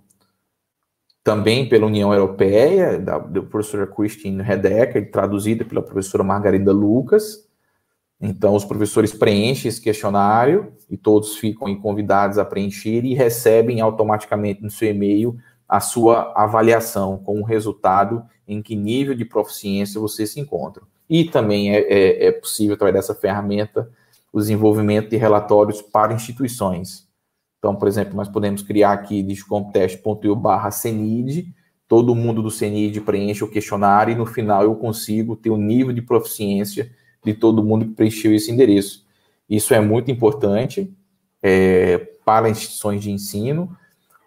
[1.24, 7.46] também pela União Europeia, da, da professora Christine Redecker, traduzida pela professora Margarida Lucas.
[8.20, 14.64] Então, os professores preenchem esse questionário e todos ficam convidados a preencher e recebem automaticamente
[14.64, 15.38] no seu e-mail
[15.68, 20.84] a sua avaliação com o resultado em que nível de proficiência você se encontra.
[21.10, 23.90] E também é, é, é possível, através dessa ferramenta,
[24.32, 27.08] o desenvolvimento de relatórios para instituições.
[27.60, 31.54] Então, por exemplo, nós podemos criar aqui descomptest.io barra CENID,
[31.88, 35.94] todo mundo do CENID preenche o questionário e no final eu consigo ter o nível
[35.94, 36.92] de proficiência
[37.24, 39.06] de todo mundo que preencheu esse endereço.
[39.50, 40.94] Isso é muito importante
[41.42, 43.76] é, para instituições de ensino,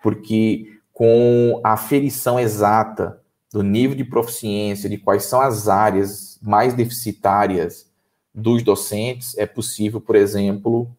[0.03, 0.70] porque
[1.01, 7.91] com a aferição exata do nível de proficiência, de quais são as áreas mais deficitárias
[8.35, 10.95] dos docentes, é possível, por exemplo,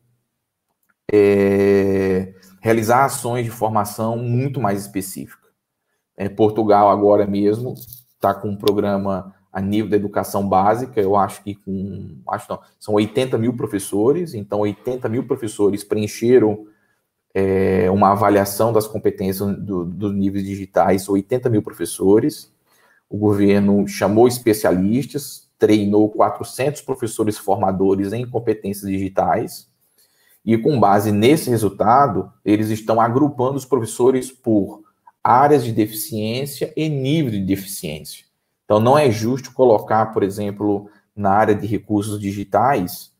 [1.13, 5.47] é, realizar ações de formação muito mais específica.
[6.17, 11.43] É, Portugal agora mesmo está com um programa a nível da educação básica, eu acho
[11.43, 16.65] que com, acho não, são 80 mil professores, então 80 mil professores preencheram
[17.33, 22.51] é, uma avaliação das competências do, dos níveis digitais, 80 mil professores,
[23.09, 29.69] o governo chamou especialistas, treinou 400 professores formadores em competências digitais,
[30.43, 34.81] e com base nesse resultado, eles estão agrupando os professores por
[35.23, 38.25] áreas de deficiência e nível de deficiência.
[38.65, 43.11] Então, não é justo colocar, por exemplo, na área de recursos digitais,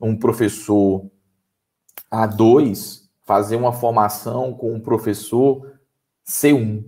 [0.00, 1.04] um professor
[2.10, 3.01] A2
[3.32, 5.72] fazer uma formação com um professor
[6.22, 6.84] C1.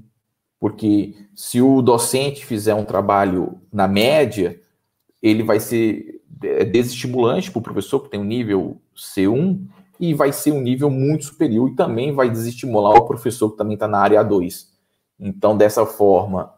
[0.60, 4.60] Porque se o docente fizer um trabalho na média,
[5.22, 9.58] ele vai ser é, desestimulante para o professor que tem um nível C1
[9.98, 13.72] e vai ser um nível muito superior e também vai desestimular o professor que também
[13.72, 14.66] está na área A2.
[15.18, 16.52] Então, dessa forma,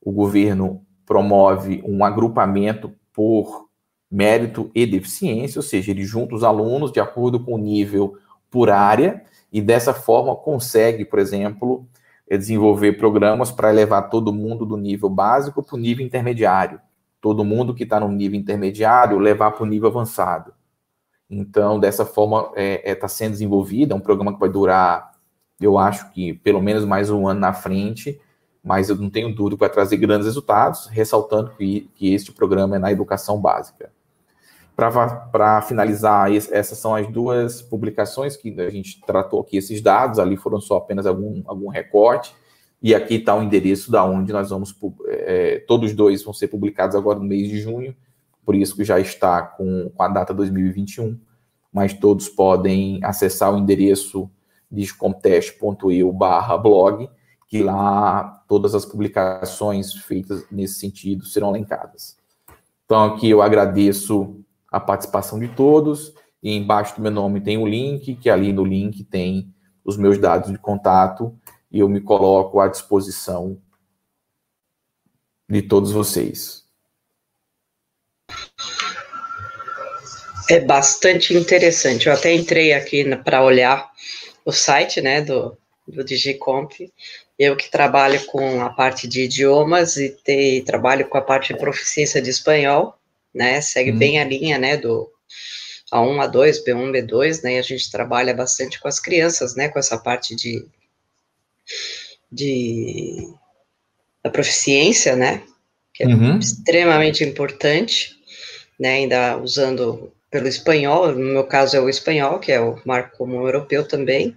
[0.00, 3.68] o governo promove um agrupamento por
[4.10, 8.16] mérito e deficiência, ou seja, ele junta os alunos de acordo com o nível
[8.50, 11.86] por área e dessa forma consegue, por exemplo,
[12.28, 16.80] desenvolver programas para levar todo mundo do nível básico para o nível intermediário.
[17.20, 20.52] Todo mundo que está no nível intermediário levar para o nível avançado.
[21.30, 25.12] Então, dessa forma, está é, é, tá sendo desenvolvido, é um programa que vai durar,
[25.60, 28.20] eu acho que pelo menos mais um ano na frente,
[28.62, 32.76] mas eu não tenho dúvida que vai trazer grandes resultados, ressaltando que, que este programa
[32.76, 33.92] é na educação básica.
[34.78, 40.36] Para finalizar, essas são as duas publicações que a gente tratou aqui, esses dados, ali
[40.36, 42.32] foram só apenas algum, algum recorte,
[42.80, 44.72] e aqui está o endereço da onde nós vamos,
[45.08, 47.92] é, todos dois vão ser publicados agora no mês de junho,
[48.46, 51.18] por isso que já está com, com a data 2021,
[51.72, 54.30] mas todos podem acessar o endereço
[54.70, 57.10] discontest.eu barra blog,
[57.48, 62.16] que lá todas as publicações feitas nesse sentido serão linkadas.
[62.84, 64.37] Então aqui eu agradeço
[64.70, 68.64] a participação de todos, e embaixo do meu nome tem o link, que ali no
[68.64, 69.52] link tem
[69.84, 71.36] os meus dados de contato,
[71.70, 73.58] e eu me coloco à disposição
[75.48, 76.64] de todos vocês.
[80.50, 82.06] É bastante interessante.
[82.06, 83.90] Eu até entrei aqui para olhar
[84.44, 86.90] o site né, do, do Digicomp.
[87.38, 91.60] Eu que trabalho com a parte de idiomas e te, trabalho com a parte de
[91.60, 92.97] proficiência de espanhol,
[93.34, 93.60] né?
[93.60, 93.98] Segue hum.
[93.98, 95.10] bem a linha né, do
[95.92, 97.54] A1, A2, B1, B2, né?
[97.54, 99.68] E a gente trabalha bastante com as crianças, né?
[99.68, 100.66] Com essa parte de,
[102.30, 103.32] de
[104.22, 105.42] da proficiência, né?
[105.94, 106.38] Que é uhum.
[106.38, 108.16] extremamente importante,
[108.78, 108.94] né?
[108.94, 113.46] Ainda usando pelo espanhol, no meu caso é o espanhol, que é o marco comum
[113.46, 114.36] europeu também,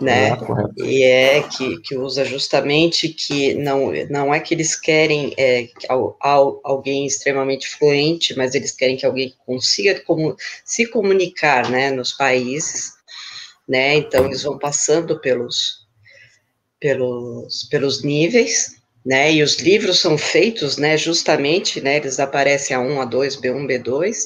[0.00, 0.30] né?
[0.32, 5.68] Ah, e é que, que usa justamente que não, não é que eles querem é,
[6.62, 12.92] alguém extremamente fluente, mas eles querem que alguém consiga como, se comunicar, né, nos países,
[13.68, 13.96] né?
[13.96, 15.86] Então eles vão passando pelos
[16.80, 19.32] pelos pelos níveis, né?
[19.32, 23.66] E os livros são feitos, né, justamente, né, eles aparecem a 1, a 2, B1,
[23.66, 24.16] B2,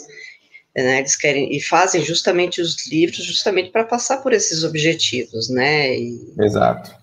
[0.75, 5.95] né, eles querem e fazem justamente os livros justamente para passar por esses objetivos, né?
[5.97, 6.95] E, Exato.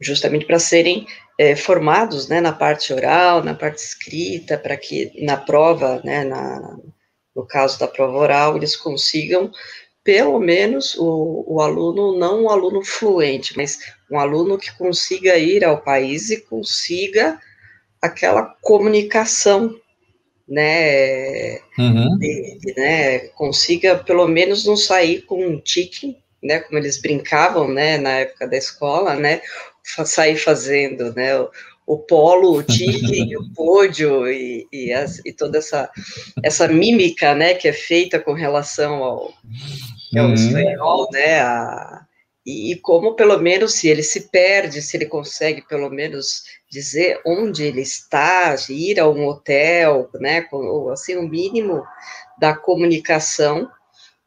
[0.00, 1.06] Justamente para serem
[1.38, 6.78] é, formados, né, na parte oral, na parte escrita, para que na prova, né, na,
[7.34, 9.50] no caso da prova oral, eles consigam
[10.06, 15.64] pelo menos o, o aluno, não o aluno fluente, mas um aluno que consiga ir
[15.64, 17.40] ao país e consiga
[18.00, 19.74] aquela comunicação,
[20.48, 22.18] né, uhum.
[22.76, 28.10] né, consiga pelo menos não sair com um tique, né, como eles brincavam, né, na
[28.20, 29.40] época da escola, né,
[30.04, 31.50] sair fazendo, né, o,
[31.86, 35.90] o polo, o tique, o pódio e, e, as, e, toda essa,
[36.42, 39.34] essa mímica, né, que é feita com relação ao,
[40.16, 40.34] ao uhum.
[40.34, 42.06] espanhol, né, a,
[42.46, 47.64] e, como pelo menos se ele se perde, se ele consegue pelo menos dizer onde
[47.64, 51.82] ele está, ir a um hotel, né, ou assim, o um mínimo
[52.38, 53.68] da comunicação,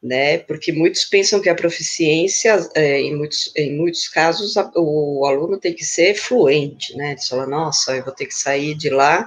[0.02, 5.24] né, porque muitos pensam que a proficiência, é, em, muitos, em muitos casos, a, o
[5.24, 8.90] aluno tem que ser fluente, né, eles falam, nossa, eu vou ter que sair de
[8.90, 9.26] lá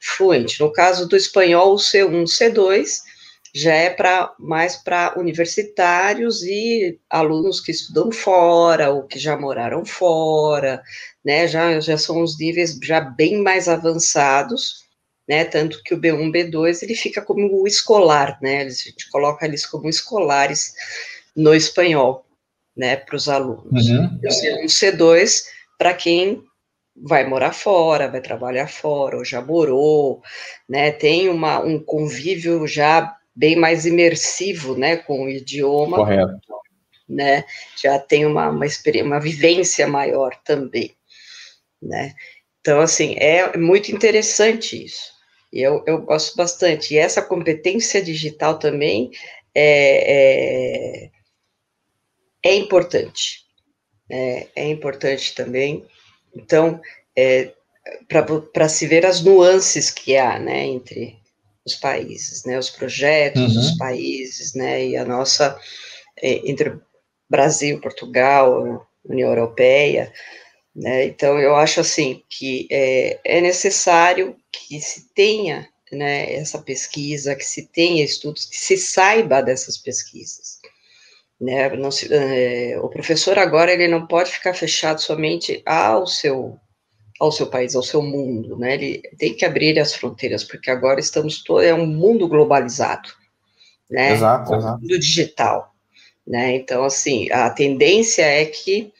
[0.00, 0.60] fluente.
[0.60, 3.02] No caso do espanhol, o C1, C2,
[3.56, 9.82] já é para mais para universitários e alunos que estudam fora ou que já moraram
[9.82, 10.82] fora,
[11.24, 11.48] né?
[11.48, 14.84] Já, já são os níveis já bem mais avançados,
[15.26, 15.42] né?
[15.46, 18.58] Tanto que o B1, B2 ele fica como o escolar, né?
[18.60, 20.74] A gente coloca eles como escolares
[21.34, 22.26] no espanhol,
[22.76, 22.96] né?
[22.96, 23.88] Para os alunos.
[23.88, 24.20] Uhum.
[24.22, 25.44] E o C2
[25.78, 26.44] para quem
[26.94, 30.20] vai morar fora, vai trabalhar fora, ou já morou,
[30.68, 30.92] né?
[30.92, 35.98] Tem uma, um convívio já bem mais imersivo, né, com o idioma.
[35.98, 36.56] Correto.
[37.08, 37.44] Né,
[37.80, 38.66] já tem uma, uma,
[39.04, 40.92] uma vivência maior também,
[41.80, 42.14] né.
[42.60, 45.12] Então, assim, é muito interessante isso.
[45.52, 46.92] E eu, eu gosto bastante.
[46.92, 49.12] E essa competência digital também
[49.54, 51.10] é, é,
[52.42, 53.44] é importante.
[54.10, 55.86] É, é importante também.
[56.34, 56.80] Então,
[57.16, 57.52] é,
[58.52, 61.16] para se ver as nuances que há, né, entre
[61.66, 63.60] os países, né, os projetos uhum.
[63.60, 65.58] dos países, né, e a nossa,
[66.22, 66.78] é, entre
[67.28, 70.12] Brasil, Portugal, União Europeia,
[70.74, 77.34] né, então eu acho assim que é, é necessário que se tenha, né, essa pesquisa,
[77.34, 80.60] que se tenha estudos, que se saiba dessas pesquisas,
[81.40, 86.58] né, se, é, o professor agora ele não pode ficar fechado somente ao seu
[87.18, 88.74] ao seu país, ao seu mundo, né?
[88.74, 93.08] Ele tem que abrir as fronteiras, porque agora estamos todo é um mundo globalizado,
[93.90, 94.12] né?
[94.12, 94.80] Exato, um exato.
[94.80, 95.74] mundo digital,
[96.26, 96.56] né?
[96.56, 98.92] Então, assim, a tendência é que,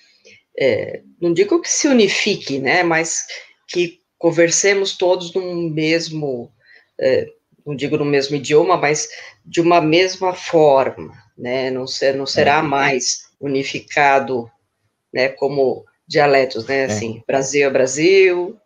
[0.58, 2.82] é, não digo que se unifique, né?
[2.82, 3.26] Mas
[3.68, 6.50] que conversemos todos no mesmo,
[6.98, 7.26] é,
[7.66, 9.08] não digo no mesmo idioma, mas
[9.44, 11.70] de uma mesma forma, né?
[11.70, 12.62] Não, ser, não será é.
[12.62, 14.50] mais unificado,
[15.12, 15.28] né?
[15.28, 16.82] Como dialetos, né?
[16.82, 16.84] É.
[16.86, 18.56] Assim, Brasil é Brasil,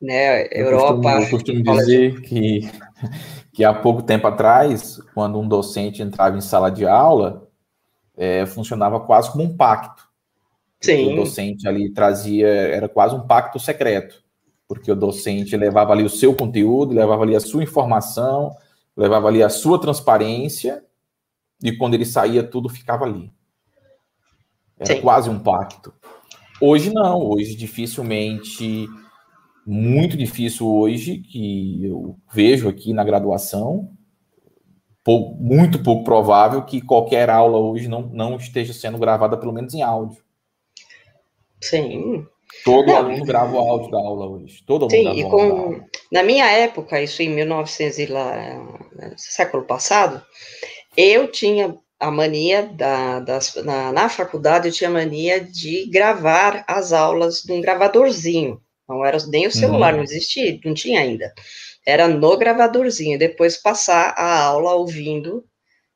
[0.00, 0.46] né?
[0.50, 1.12] Europa.
[1.12, 2.70] Eu costumo, eu costumo dizer que,
[3.52, 7.48] que há pouco tempo atrás, quando um docente entrava em sala de aula,
[8.16, 10.08] é, funcionava quase como um pacto.
[10.80, 11.12] Sim.
[11.12, 14.22] O docente ali trazia, era quase um pacto secreto,
[14.66, 18.56] porque o docente levava ali o seu conteúdo, levava ali a sua informação,
[18.96, 20.82] levava ali a sua transparência,
[21.62, 23.30] e quando ele saía, tudo ficava ali.
[24.78, 25.00] Era Sim.
[25.02, 25.92] quase um pacto.
[26.60, 28.86] Hoje não, hoje dificilmente,
[29.66, 33.90] muito difícil hoje, que eu vejo aqui na graduação,
[35.02, 39.72] pouco, muito pouco provável que qualquer aula hoje não, não esteja sendo gravada, pelo menos
[39.72, 40.22] em áudio.
[41.62, 42.26] Sim.
[42.64, 42.96] Todo não.
[42.96, 44.62] aluno grava o áudio da aula hoje.
[44.66, 45.80] Todo aluno Sim, e com,
[46.12, 48.34] na minha época, isso em 1900 e lá,
[49.16, 50.22] século passado,
[50.96, 56.92] eu tinha a mania da, das, na, na faculdade eu tinha mania de gravar as
[56.92, 58.60] aulas num gravadorzinho.
[58.88, 59.98] Não era nem o celular, uhum.
[59.98, 61.32] não existia, não tinha ainda.
[61.86, 65.44] Era no gravadorzinho, depois passar a aula ouvindo,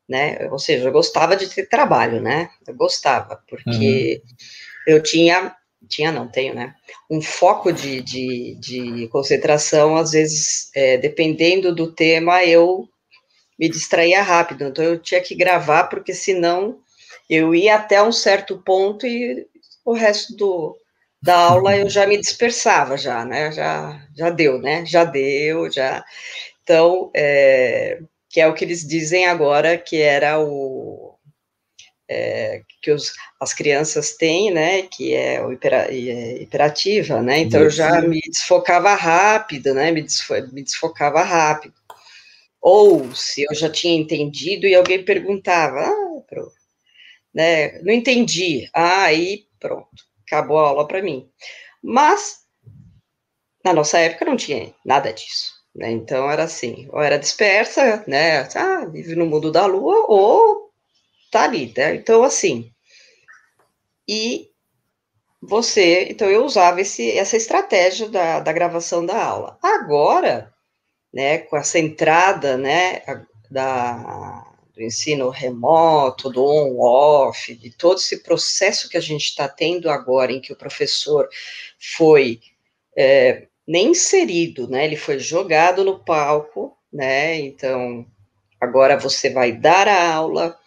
[0.08, 0.48] né?
[0.50, 2.50] Ou seja, eu gostava de ter trabalho, né?
[2.68, 4.94] Eu gostava, porque uhum.
[4.94, 5.56] eu tinha,
[5.88, 6.74] tinha não, tenho, né?
[7.10, 12.88] Um foco de, de, de concentração, às vezes, é, dependendo do tema, eu
[13.58, 16.78] me distraía rápido, então eu tinha que gravar, porque senão
[17.28, 19.46] eu ia até um certo ponto e
[19.84, 20.76] o resto do,
[21.22, 23.50] da aula eu já me dispersava, já, né?
[23.52, 24.84] Já, já deu, né?
[24.84, 26.04] Já deu, já.
[26.62, 27.98] Então, é,
[28.28, 31.14] que é o que eles dizem agora, que era o.
[32.06, 37.62] É, que os, as crianças têm, né, que é o hipera, é, hiperativa, né, então
[37.62, 41.72] eu já me desfocava rápido, né, me, desfo, me desfocava rápido
[42.64, 46.54] ou se eu já tinha entendido e alguém perguntava, ah, pronto,
[47.34, 49.90] né, não entendi, ah, aí pronto,
[50.26, 51.28] acabou a aula para mim.
[51.82, 52.46] Mas,
[53.62, 58.48] na nossa época não tinha nada disso, né, então era assim, ou era dispersa, né,
[58.54, 60.70] ah, vive no mundo da lua, ou
[61.30, 62.72] tá ali, né, então assim,
[64.08, 64.48] e
[65.42, 69.58] você, então eu usava esse, essa estratégia da, da gravação da aula.
[69.62, 70.53] Agora,
[71.14, 73.02] né, com essa entrada, né,
[73.48, 74.44] da,
[74.74, 80.32] do ensino remoto, do on-off, de todo esse processo que a gente está tendo agora,
[80.32, 81.28] em que o professor
[81.78, 82.40] foi
[82.98, 88.04] é, nem inserido, né, ele foi jogado no palco, né, então
[88.60, 90.58] agora você vai dar a aula,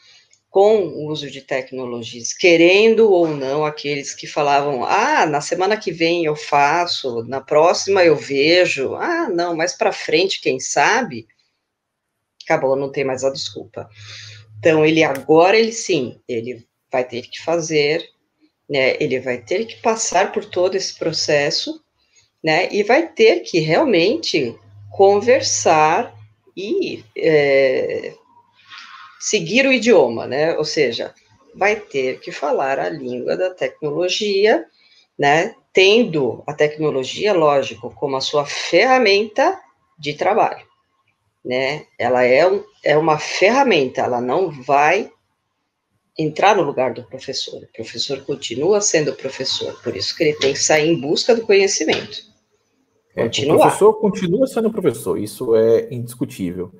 [0.49, 5.91] com o uso de tecnologias, querendo ou não, aqueles que falavam, ah, na semana que
[5.91, 11.27] vem eu faço, na próxima eu vejo, ah, não, mais para frente, quem sabe,
[12.43, 13.89] acabou, não tem mais a desculpa.
[14.57, 18.03] Então, ele agora, ele sim, ele vai ter que fazer,
[18.69, 21.81] né, ele vai ter que passar por todo esse processo,
[22.43, 24.57] né, e vai ter que realmente
[24.91, 26.15] conversar
[26.55, 28.15] e é,
[29.19, 30.57] seguir o idioma, né?
[30.57, 31.13] Ou seja,
[31.55, 34.65] vai ter que falar a língua da tecnologia,
[35.17, 35.55] né?
[35.73, 39.59] Tendo a tecnologia, lógico, como a sua ferramenta
[39.97, 40.65] de trabalho,
[41.43, 41.85] né?
[41.97, 45.11] Ela é, um, é uma ferramenta, ela não vai
[46.17, 47.61] entrar no lugar do professor.
[47.63, 51.45] O professor continua sendo professor, por isso que ele tem que sair em busca do
[51.45, 52.25] conhecimento.
[53.15, 56.71] É, o professor continua sendo professor, isso é indiscutível.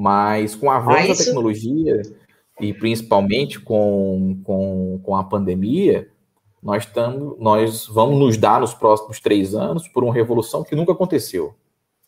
[0.00, 2.02] Mas com a avanço da tecnologia,
[2.60, 6.08] e principalmente com, com, com a pandemia,
[6.62, 10.92] nós, tamo, nós vamos nos dar nos próximos três anos por uma revolução que nunca
[10.92, 11.52] aconteceu.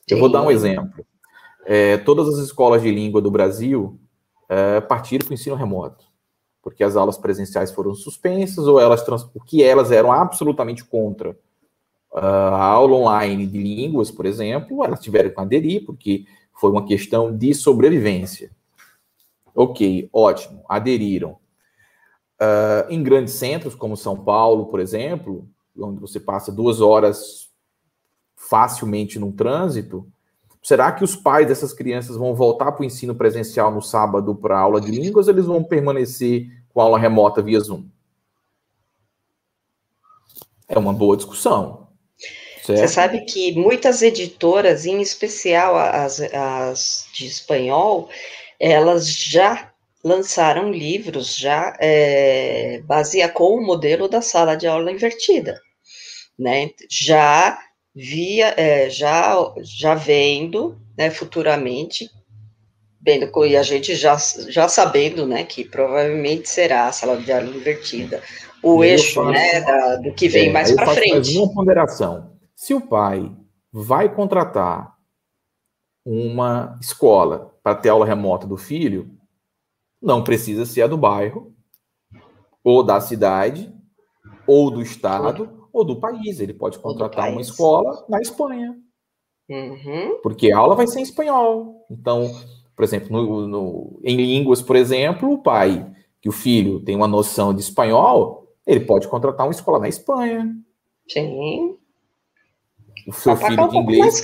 [0.09, 0.14] Sim.
[0.14, 1.05] Eu vou dar um exemplo.
[1.66, 3.99] É, todas as escolas de língua do Brasil
[4.49, 6.05] é, partiram para o ensino remoto,
[6.62, 11.30] porque as aulas presenciais foram suspensas ou elas o que elas eram absolutamente contra
[12.12, 16.24] uh, a aula online de línguas, por exemplo, elas tiveram que aderir, porque
[16.61, 18.50] foi uma questão de sobrevivência.
[19.54, 21.38] Ok, ótimo, aderiram.
[22.38, 25.48] Uh, em grandes centros, como São Paulo, por exemplo,
[25.78, 27.50] onde você passa duas horas
[28.36, 30.06] facilmente no trânsito,
[30.62, 34.58] será que os pais dessas crianças vão voltar para o ensino presencial no sábado para
[34.58, 37.86] aula de línguas ou eles vão permanecer com aula remota via Zoom?
[40.68, 41.89] É uma boa discussão.
[42.76, 42.88] Certo.
[42.88, 48.08] Você sabe que muitas editoras, em especial as, as de espanhol,
[48.58, 49.70] elas já
[50.02, 55.60] lançaram livros já é, baseia com o modelo da sala de aula invertida,
[56.38, 56.70] né?
[56.88, 57.58] Já
[57.94, 61.10] via, é, já já vendo, né?
[61.10, 62.08] Futuramente,
[63.00, 64.16] vendo e a gente já
[64.48, 65.44] já sabendo, né?
[65.44, 68.22] Que provavelmente será a sala de aula invertida,
[68.62, 69.60] o eixo, faço, né?
[69.60, 71.12] Da, do que vem é, mais para frente.
[71.12, 73.34] Mais uma ponderação se o pai
[73.72, 74.94] vai contratar
[76.04, 79.18] uma escola para ter aula remota do filho,
[80.00, 81.54] não precisa ser a do bairro,
[82.62, 83.74] ou da cidade,
[84.46, 86.38] ou do estado, ou do país.
[86.38, 88.78] Ele pode contratar uma escola na Espanha.
[89.48, 90.18] Uhum.
[90.22, 91.86] Porque a aula vai ser em espanhol.
[91.90, 92.30] Então,
[92.76, 95.90] por exemplo, no, no, em línguas, por exemplo, o pai,
[96.20, 100.54] que o filho tem uma noção de espanhol, ele pode contratar uma escola na Espanha.
[101.08, 101.79] Sim
[103.07, 104.22] o seu filho de inglês.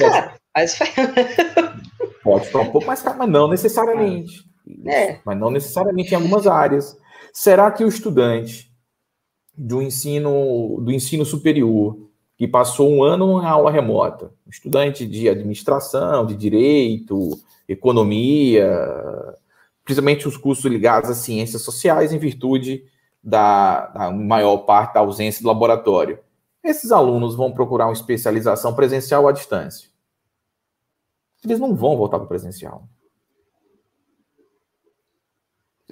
[0.55, 0.79] Mas...
[2.23, 4.45] Pode ficar um pouco mais caro, mas não necessariamente.
[4.85, 5.21] É.
[5.25, 6.97] Mas não necessariamente em algumas áreas.
[7.33, 8.73] Será que o estudante
[9.57, 11.97] do ensino, do ensino superior,
[12.37, 18.69] que passou um ano em aula remota, estudante de administração, de direito, economia,
[19.85, 22.85] principalmente os cursos ligados às ciências sociais, em virtude
[23.23, 26.19] da, da maior parte da ausência do laboratório
[26.69, 29.89] esses alunos vão procurar uma especialização presencial ou à distância?
[31.45, 32.89] Eles não vão voltar para o presencial.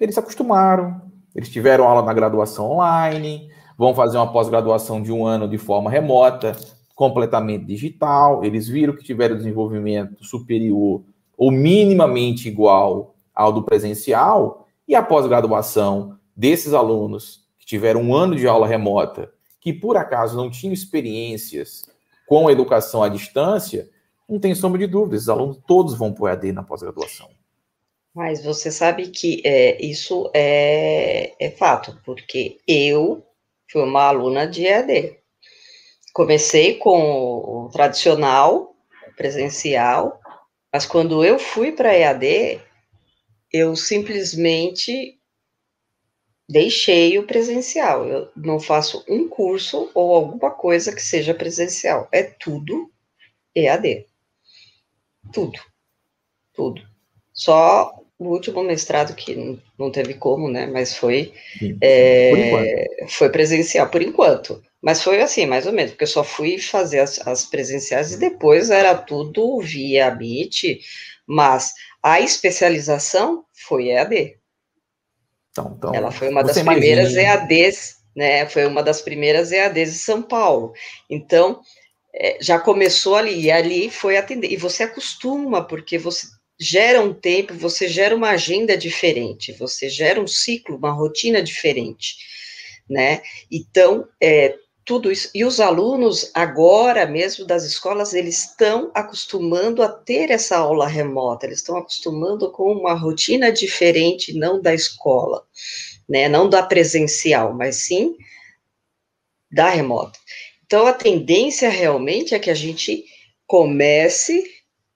[0.00, 1.00] Eles se acostumaram,
[1.34, 3.48] eles tiveram aula na graduação online,
[3.78, 6.56] vão fazer uma pós-graduação de um ano de forma remota,
[6.94, 11.02] completamente digital, eles viram que tiveram desenvolvimento superior
[11.36, 18.36] ou minimamente igual ao do presencial, e a pós-graduação desses alunos que tiveram um ano
[18.36, 19.33] de aula remota
[19.64, 21.86] que por acaso não tinham experiências
[22.26, 23.88] com a educação à distância,
[24.28, 27.30] não tem sombra de dúvida, esses alunos todos vão para o EAD na pós-graduação.
[28.14, 33.26] Mas você sabe que é, isso é, é fato, porque eu
[33.72, 35.16] fui uma aluna de EAD.
[36.12, 38.76] Comecei com o tradicional,
[39.16, 40.20] presencial,
[40.70, 42.60] mas quando eu fui para EAD,
[43.50, 45.18] eu simplesmente
[46.48, 48.06] deixei o presencial.
[48.06, 52.08] Eu não faço um curso ou alguma coisa que seja presencial.
[52.12, 52.90] É tudo
[53.54, 54.06] EAD.
[55.32, 55.58] Tudo.
[56.52, 56.82] Tudo.
[57.32, 60.66] Só o último mestrado que não teve como, né?
[60.66, 61.32] Mas foi,
[61.80, 64.62] é, foi presencial por enquanto.
[64.80, 68.18] Mas foi assim, mais ou menos, porque eu só fui fazer as, as presenciais e
[68.18, 70.80] depois era tudo via Meet,
[71.26, 71.72] mas
[72.02, 74.38] a especialização foi EAD.
[75.54, 77.22] Então, então, Ela foi uma das primeiras imagina...
[77.22, 78.46] EADs, né?
[78.46, 80.72] Foi uma das primeiras EADs de São Paulo.
[81.08, 81.60] Então,
[82.12, 84.50] é, já começou ali, e ali foi atender.
[84.50, 86.26] E você acostuma, porque você
[86.58, 92.16] gera um tempo, você gera uma agenda diferente, você gera um ciclo, uma rotina diferente,
[92.90, 93.22] né?
[93.50, 95.30] Então, é, tudo isso.
[95.34, 101.46] E os alunos, agora mesmo das escolas, eles estão acostumando a ter essa aula remota,
[101.46, 105.42] eles estão acostumando com uma rotina diferente, não da escola,
[106.08, 106.28] né?
[106.28, 108.16] Não da presencial, mas sim
[109.50, 110.18] da remota.
[110.66, 113.04] Então, a tendência realmente é que a gente
[113.46, 114.44] comece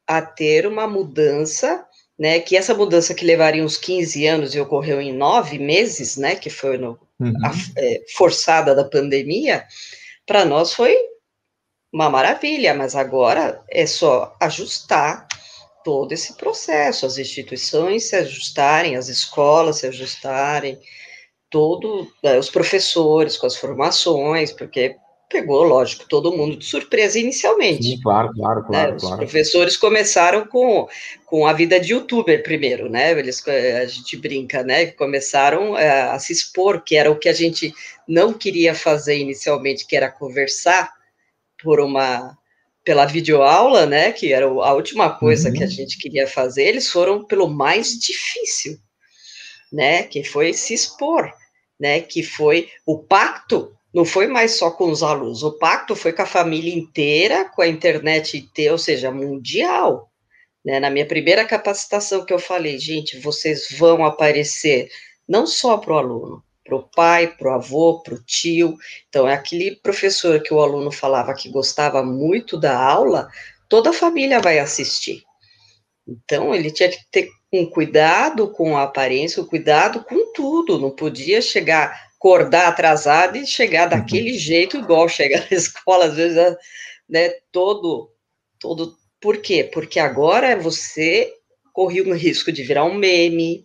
[0.07, 1.87] a ter uma mudança,
[2.19, 2.41] né?
[2.41, 6.35] Que essa mudança que levaria uns 15 anos e ocorreu em nove meses, né?
[6.35, 7.33] Que foi no, uhum.
[7.45, 9.65] a, é, forçada da pandemia,
[10.27, 10.97] para nós foi
[11.93, 15.27] uma maravilha, mas agora é só ajustar
[15.85, 20.79] todo esse processo, as instituições se ajustarem, as escolas se ajustarem,
[21.51, 24.97] todo, né, os professores com as formações, porque
[25.29, 27.83] pegou, lógico, todo mundo de surpresa inicialmente.
[27.83, 28.91] Sim, claro, claro, claro.
[28.91, 28.97] Né?
[28.97, 29.19] Os claro.
[29.19, 30.89] professores começaram com,
[31.27, 33.11] com a vida de youtuber primeiro, né?
[33.11, 34.87] Eles, a gente brinca, né?
[34.87, 37.75] Começaram a, é, a se expor, que era o que a gente
[38.07, 40.91] não queria fazer inicialmente, que era conversar
[41.63, 42.37] por uma
[42.83, 44.13] pela videoaula, né?
[44.13, 45.55] Que era a última coisa uhum.
[45.55, 45.73] que a uhum.
[45.73, 46.63] gente queria fazer.
[46.65, 48.79] Eles foram pelo mais difícil,
[49.71, 50.05] né?
[50.05, 51.31] Que foi se expor,
[51.79, 52.01] né?
[52.01, 56.23] Que foi o pacto não foi mais só com os alunos, o pacto foi com
[56.23, 60.09] a família inteira, com a internet ou seja, mundial.
[60.65, 60.79] Né?
[60.79, 64.89] Na minha primeira capacitação que eu falei, gente, vocês vão aparecer
[65.29, 68.77] não só para o aluno, para o pai, para o avô, para o tio.
[69.09, 73.29] Então, é aquele professor que o aluno falava que gostava muito da aula,
[73.69, 75.25] toda a família vai assistir.
[76.07, 80.93] Então, ele tinha que ter um cuidado com a aparência, um cuidado com tudo, não
[80.93, 83.99] podia chegar acordar atrasado e chegar uhum.
[83.99, 84.39] daquele uhum.
[84.39, 86.57] jeito, igual chegar na escola, às vezes,
[87.09, 88.11] né, todo,
[88.59, 89.65] todo, por quê?
[89.65, 91.33] Porque agora você
[91.73, 93.65] correu o risco de virar um meme,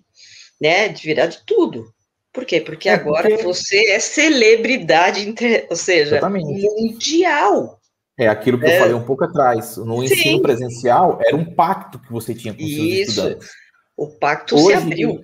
[0.62, 1.92] né, de virar de tudo.
[2.32, 2.62] Por quê?
[2.62, 3.44] Porque é agora porque...
[3.44, 5.34] você é celebridade,
[5.70, 6.46] ou seja, Exatamente.
[6.46, 7.80] mundial.
[8.18, 8.76] É aquilo que é.
[8.76, 9.78] eu falei um pouco atrás.
[9.78, 10.14] No Sim.
[10.14, 13.50] ensino presencial, era um pacto que você tinha com os seus estudantes.
[13.96, 15.22] O pacto Hoje, se abriu.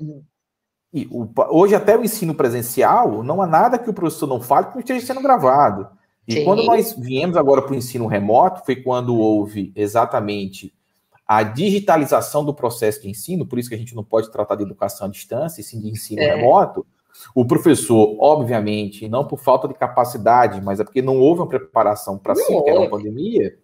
[0.93, 4.67] E o, hoje, até o ensino presencial, não há nada que o professor não fale
[4.67, 5.87] que não esteja sendo gravado.
[6.27, 6.45] E Sim.
[6.45, 10.73] quando nós viemos agora para o ensino remoto, foi quando houve exatamente
[11.27, 14.63] a digitalização do processo de ensino, por isso que a gente não pode tratar de
[14.63, 16.35] educação à distância, e sim de ensino é.
[16.35, 16.85] remoto.
[17.35, 22.17] O professor, obviamente, não por falta de capacidade, mas é porque não houve uma preparação
[22.17, 23.55] para si, que era uma pandemia,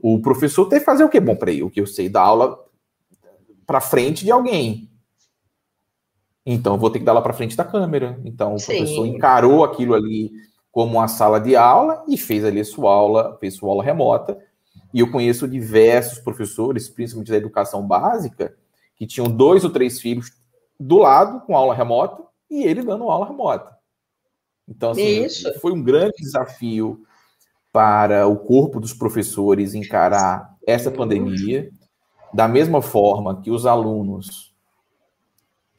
[0.00, 2.08] o professor tem que fazer o que é bom para ele, o que eu sei,
[2.08, 2.58] dar aula
[3.64, 4.90] para frente de alguém.
[6.44, 8.20] Então, vou ter que dar lá para frente da câmera.
[8.24, 8.76] Então, o Sim.
[8.78, 10.32] professor encarou aquilo ali
[10.70, 14.38] como uma sala de aula e fez ali sua aula, fez sua aula remota.
[14.92, 18.54] E eu conheço diversos professores, principalmente da educação básica,
[18.96, 20.32] que tinham dois ou três filhos
[20.78, 23.70] do lado com aula remota e ele dando aula remota.
[24.68, 25.52] Então, assim, Isso.
[25.60, 27.04] foi um grande desafio
[27.72, 31.70] para o corpo dos professores encarar essa pandemia,
[32.32, 34.51] da mesma forma que os alunos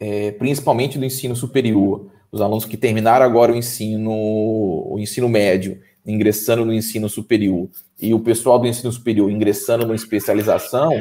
[0.05, 5.79] é, principalmente do ensino superior, os alunos que terminaram agora o ensino, o ensino médio,
[6.05, 7.69] ingressando no ensino superior,
[8.01, 10.91] e o pessoal do ensino superior ingressando na especialização,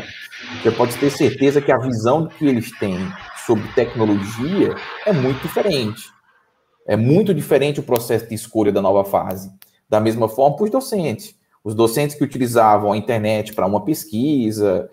[0.62, 2.96] você pode ter certeza que a visão que eles têm
[3.44, 6.04] sobre tecnologia é muito diferente.
[6.86, 9.50] É muito diferente o processo de escolha da nova fase.
[9.88, 11.34] Da mesma forma para os docentes.
[11.64, 14.88] Os docentes que utilizavam a internet para uma pesquisa,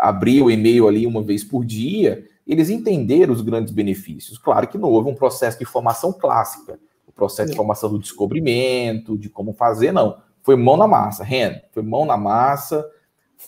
[0.00, 4.36] abrir o e-mail ali uma vez por dia, eles entenderam os grandes benefícios.
[4.36, 9.16] Claro que não houve um processo de formação clássica, o processo de formação do descobrimento,
[9.16, 10.18] de como fazer, não.
[10.42, 12.84] Foi mão na massa, Ren, foi mão na massa,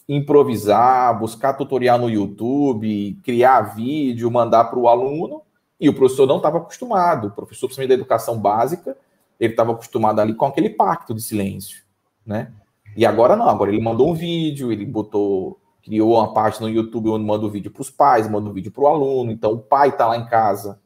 [0.09, 5.42] improvisar, buscar tutorial no YouTube, criar vídeo, mandar para o aluno,
[5.80, 7.26] e o professor não estava acostumado.
[7.26, 8.96] O professor, principalmente da educação básica,
[9.40, 11.82] ele estava acostumado ali com aquele pacto de silêncio,
[12.24, 12.53] né?
[12.96, 17.09] E agora não, agora ele mandou um vídeo, ele botou criou uma página no YouTube
[17.09, 19.33] onde manda o vídeo para os pais, manda o vídeo para o aluno.
[19.33, 20.80] Então, o pai está lá em casa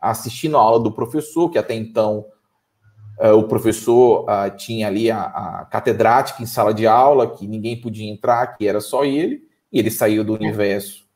[0.00, 2.24] assistindo a aula do professor, que até então
[3.20, 7.80] uh, o professor uh, tinha ali a, a, catedrática em sala de aula, que ninguém
[7.80, 11.06] podia entrar, que era só ele, e ele saiu do universo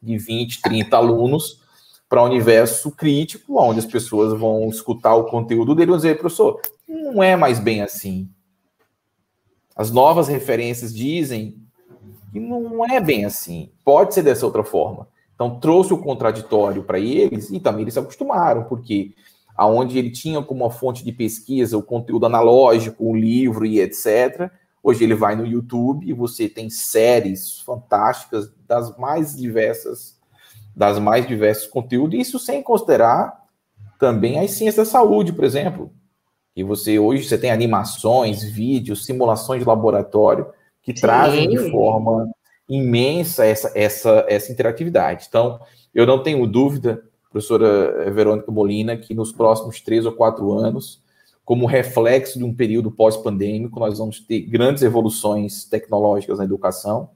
[0.00, 1.62] de 20, 30 alunos
[2.08, 6.18] para um universo crítico, onde as pessoas vão escutar o conteúdo dele e vão dizer,
[6.18, 8.30] professor, não é mais bem assim.
[9.74, 11.65] As novas referências dizem
[12.36, 13.70] que não é bem assim.
[13.84, 15.08] Pode ser dessa outra forma.
[15.34, 19.14] Então, trouxe o contraditório para eles e também eles se acostumaram, porque
[19.56, 24.50] aonde ele tinha como uma fonte de pesquisa o conteúdo analógico, o livro e etc.,
[24.82, 30.16] hoje ele vai no YouTube e você tem séries fantásticas das mais diversas
[30.74, 33.46] das mais diversos conteúdos, isso sem considerar
[33.98, 35.90] também as ciências da saúde, por exemplo.
[36.54, 40.46] E você hoje você tem animações, vídeos, simulações de laboratório
[40.86, 41.00] que Sim.
[41.00, 42.30] trazem de forma
[42.68, 45.26] imensa essa, essa, essa interatividade.
[45.28, 45.58] Então,
[45.92, 51.02] eu não tenho dúvida, professora Verônica Molina, que nos próximos três ou quatro anos,
[51.44, 57.10] como reflexo de um período pós-pandêmico, nós vamos ter grandes evoluções tecnológicas na educação,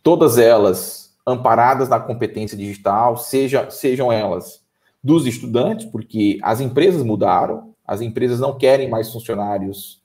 [0.00, 4.62] todas elas amparadas na competência digital, seja, sejam elas
[5.02, 10.00] dos estudantes, porque as empresas mudaram, as empresas não querem mais funcionários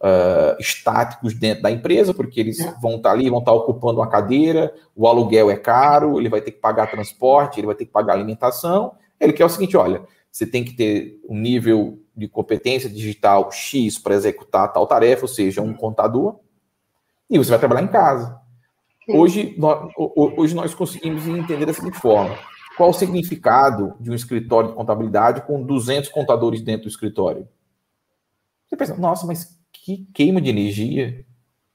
[0.00, 2.74] uh, estáticos dentro da empresa, porque eles é.
[2.80, 6.52] vão estar ali, vão estar ocupando uma cadeira, o aluguel é caro, ele vai ter
[6.52, 8.94] que pagar transporte, ele vai ter que pagar alimentação.
[9.18, 13.98] Ele quer o seguinte: olha, você tem que ter um nível de competência digital X
[13.98, 16.40] para executar tal tarefa, ou seja, um contador,
[17.28, 18.40] e você vai trabalhar em casa.
[19.08, 22.36] Hoje nós, hoje nós conseguimos entender da seguinte forma:
[22.76, 27.48] qual o significado de um escritório de contabilidade com 200 contadores dentro do escritório?
[28.66, 31.24] Você pensa, nossa, mas que queima de energia.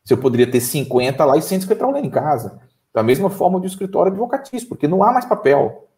[0.03, 2.59] Se eu poderia ter 50 lá e 150 trabalhando em casa.
[2.93, 5.89] Da mesma forma de um escritório advocatício, porque não há mais papel.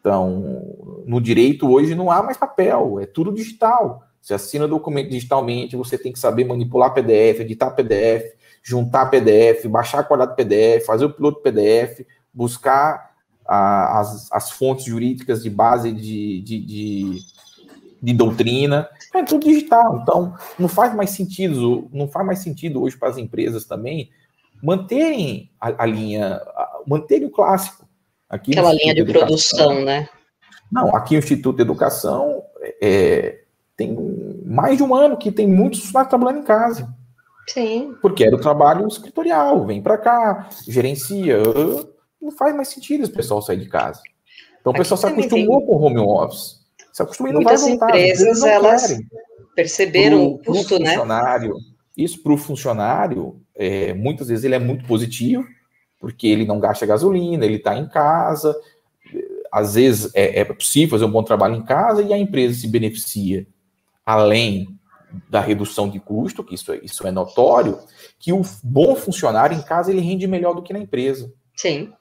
[0.00, 4.02] Então, no direito hoje não há mais papel, é tudo digital.
[4.20, 10.00] Você assina documento digitalmente, você tem que saber manipular PDF, editar PDF, juntar PDF, baixar
[10.00, 13.12] a qualidade PDF, fazer o piloto PDF, buscar
[13.46, 17.18] a, as, as fontes jurídicas de base de, de, de,
[18.02, 20.00] de doutrina, é tudo digital.
[20.02, 24.10] Então, não faz mais sentido, não faz mais sentido hoje para as empresas também
[24.62, 27.86] manterem a, a linha, a, manterem o clássico.
[28.28, 30.08] Aqui Aquela linha de, de produção, né?
[30.70, 32.42] Não, aqui o Instituto de Educação
[32.80, 33.42] é,
[33.76, 33.94] tem
[34.46, 36.94] mais de um ano que tem muitos funcionários trabalhando em casa.
[37.46, 37.94] Sim.
[38.00, 41.38] Porque era o trabalho escritorial, vem para cá, gerencia.
[42.20, 44.00] Não faz mais sentido esse pessoal sair de casa.
[44.60, 45.66] Então o pessoal se acostumou tem...
[45.66, 46.61] com o home office.
[46.92, 47.88] Se acostumou e não Muitas vai voltar.
[47.88, 49.06] empresas, elas querem.
[49.54, 50.96] perceberam o custo, né?
[51.96, 55.44] Isso para o funcionário, é, muitas vezes ele é muito positivo,
[55.98, 58.54] porque ele não gasta gasolina, ele está em casa,
[59.52, 62.66] às vezes é, é possível fazer um bom trabalho em casa e a empresa se
[62.66, 63.46] beneficia,
[64.04, 64.68] além
[65.28, 67.78] da redução de custo, que isso é, isso é notório,
[68.18, 71.30] que o bom funcionário em casa ele rende melhor do que na empresa.
[71.54, 71.92] Sim.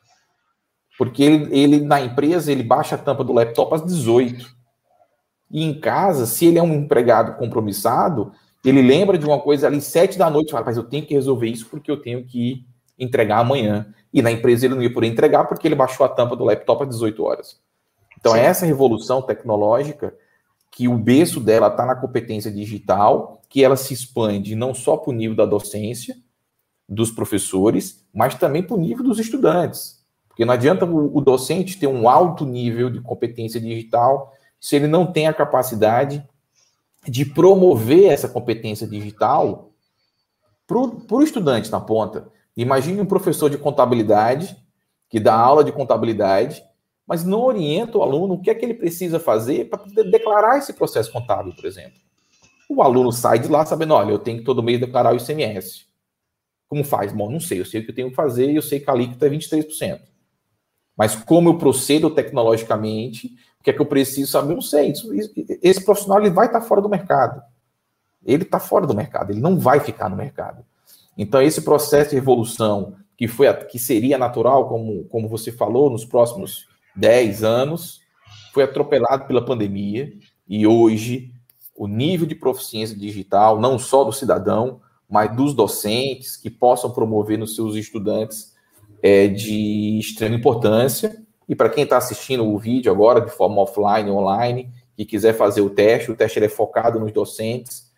[0.98, 4.61] Porque ele, ele na empresa ele baixa a tampa do laptop às 18.
[5.52, 8.32] E em casa, se ele é um empregado compromissado,
[8.64, 11.48] ele lembra de uma coisa ali sete da noite, fala, mas eu tenho que resolver
[11.48, 12.66] isso porque eu tenho que
[12.98, 13.94] entregar amanhã.
[14.14, 16.84] E na empresa ele não ia poder entregar porque ele baixou a tampa do laptop
[16.84, 17.60] às 18 horas.
[18.20, 18.40] Então, Sim.
[18.40, 20.14] essa revolução tecnológica
[20.72, 25.12] que o berço dela está na competência digital, que ela se expande não só para
[25.12, 26.16] o nível da docência,
[26.88, 30.02] dos professores, mas também para o nível dos estudantes.
[30.28, 34.88] Porque não adianta o, o, docente ter um alto nível de competência digital se ele
[34.88, 36.26] não tem a capacidade
[37.06, 39.72] de promover essa competência digital
[40.66, 42.30] para o estudante na ponta.
[42.56, 44.56] Imagine um professor de contabilidade
[45.10, 46.64] que dá aula de contabilidade
[47.12, 50.72] mas não orienta o aluno o que é que ele precisa fazer para declarar esse
[50.72, 52.00] processo contábil, por exemplo.
[52.70, 55.88] O aluno sai de lá sabendo, olha, eu tenho que todo mês declarar o ICMS.
[56.70, 57.12] Como faz?
[57.12, 58.90] Bom, não sei, eu sei o que eu tenho que fazer e eu sei que
[58.90, 60.00] a alíquota é 23%.
[60.96, 64.56] Mas como eu procedo tecnologicamente, o que é que eu preciso saber?
[64.56, 64.92] Não sei.
[65.62, 67.44] esse profissional ele vai estar fora do mercado.
[68.26, 70.66] Ele está fora do mercado, ele não vai ficar no mercado.
[71.16, 76.04] Então, esse processo de evolução que foi que seria natural, como, como você falou, nos
[76.04, 78.02] próximos 10 anos,
[78.52, 80.12] foi atropelado pela pandemia
[80.48, 81.32] e hoje
[81.76, 87.38] o nível de proficiência digital, não só do cidadão, mas dos docentes que possam promover
[87.38, 88.56] nos seus estudantes
[89.04, 91.21] é de extrema importância.
[91.52, 95.60] E para quem está assistindo o vídeo agora de forma offline, online, que quiser fazer
[95.60, 97.92] o teste, o teste é focado nos docentes,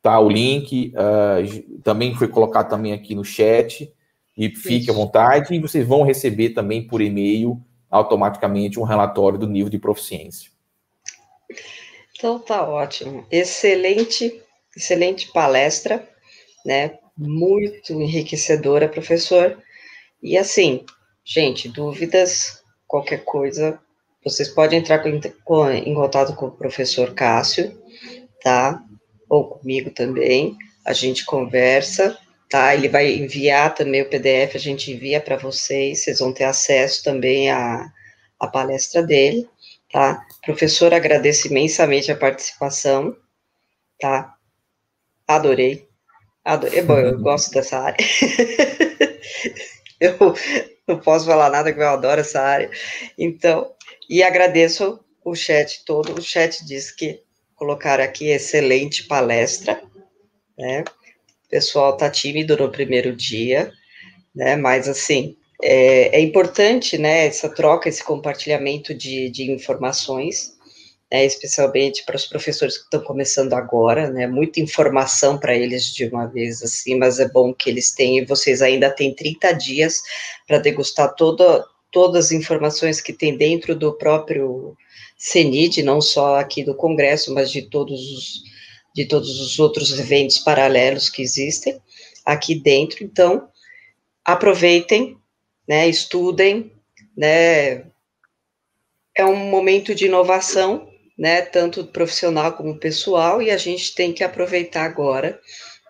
[0.00, 0.20] tá?
[0.20, 3.92] O link uh, também foi colocado também aqui no chat
[4.38, 5.52] e fique à vontade.
[5.52, 10.48] E vocês vão receber também por e-mail automaticamente um relatório do nível de proficiência.
[12.16, 13.26] Então tá ótimo.
[13.32, 14.40] Excelente,
[14.76, 16.08] excelente palestra,
[16.64, 17.00] né?
[17.18, 19.58] Muito enriquecedora, professor.
[20.22, 20.84] E assim,
[21.24, 22.61] gente, dúvidas,
[22.92, 23.80] qualquer coisa,
[24.22, 27.74] vocês podem entrar em contato com o professor Cássio,
[28.44, 28.84] tá?
[29.30, 32.18] Ou comigo também, a gente conversa,
[32.50, 32.74] tá?
[32.74, 37.02] Ele vai enviar também o PDF, a gente envia para vocês, vocês vão ter acesso
[37.02, 37.90] também à,
[38.38, 39.48] à palestra dele,
[39.90, 40.22] tá?
[40.44, 43.16] Professor, agradeço imensamente a participação,
[43.98, 44.34] tá?
[45.26, 45.88] Adorei.
[46.44, 46.82] Adorei.
[46.82, 47.96] Bom, eu gosto dessa área.
[50.02, 50.34] eu
[50.86, 52.70] não posso falar nada que eu adoro essa área.
[53.16, 53.70] Então,
[54.08, 56.18] e agradeço o chat todo.
[56.18, 57.20] O chat diz que
[57.54, 59.82] colocaram aqui excelente palestra,
[60.58, 60.84] né?
[61.46, 63.72] O pessoal tá tímido no primeiro dia,
[64.34, 64.56] né?
[64.56, 67.26] Mas assim, é, é importante, né?
[67.26, 70.56] Essa troca, esse compartilhamento de, de informações
[71.12, 76.06] né, especialmente para os professores que estão começando agora, né, muita informação para eles de
[76.06, 80.00] uma vez assim, mas é bom que eles tenham, vocês ainda têm 30 dias
[80.48, 84.74] para degustar toda, todas as informações que tem dentro do próprio
[85.18, 88.42] CENID, não só aqui do Congresso, mas de todos os,
[88.94, 91.78] de todos os outros eventos paralelos que existem
[92.24, 93.48] aqui dentro, então,
[94.24, 95.18] aproveitem,
[95.68, 96.72] né, estudem,
[97.14, 97.84] né,
[99.14, 100.90] é um momento de inovação,
[101.22, 105.38] né, tanto profissional como pessoal, e a gente tem que aproveitar agora,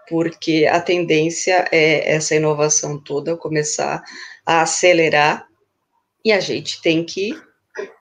[0.07, 4.03] porque a tendência é essa inovação toda começar
[4.45, 5.47] a acelerar,
[6.23, 7.35] e a gente tem que.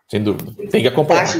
[0.10, 1.32] Sem dúvida, tem que acompanhar.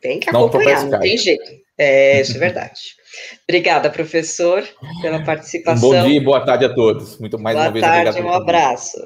[0.00, 1.50] Tem que acompanhar, não, não tem jeito.
[1.76, 2.80] É, isso é verdade.
[3.42, 4.62] Obrigada, professor,
[5.00, 5.88] pela participação.
[5.88, 7.18] Um bom dia e boa tarde a todos.
[7.18, 8.32] Muito mais boa uma vez tarde, obrigado.
[8.32, 8.98] Um abraço.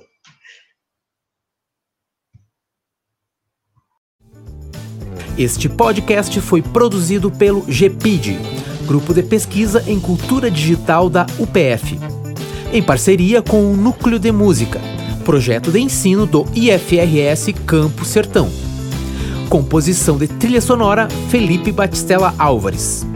[5.38, 8.38] Este podcast foi produzido pelo GPID,
[8.86, 11.98] Grupo de Pesquisa em Cultura Digital da UPF,
[12.72, 14.80] em parceria com o Núcleo de Música,
[15.26, 18.48] projeto de ensino do IFRS Campo Sertão.
[19.50, 23.06] Composição de trilha sonora Felipe Batistella Álvares.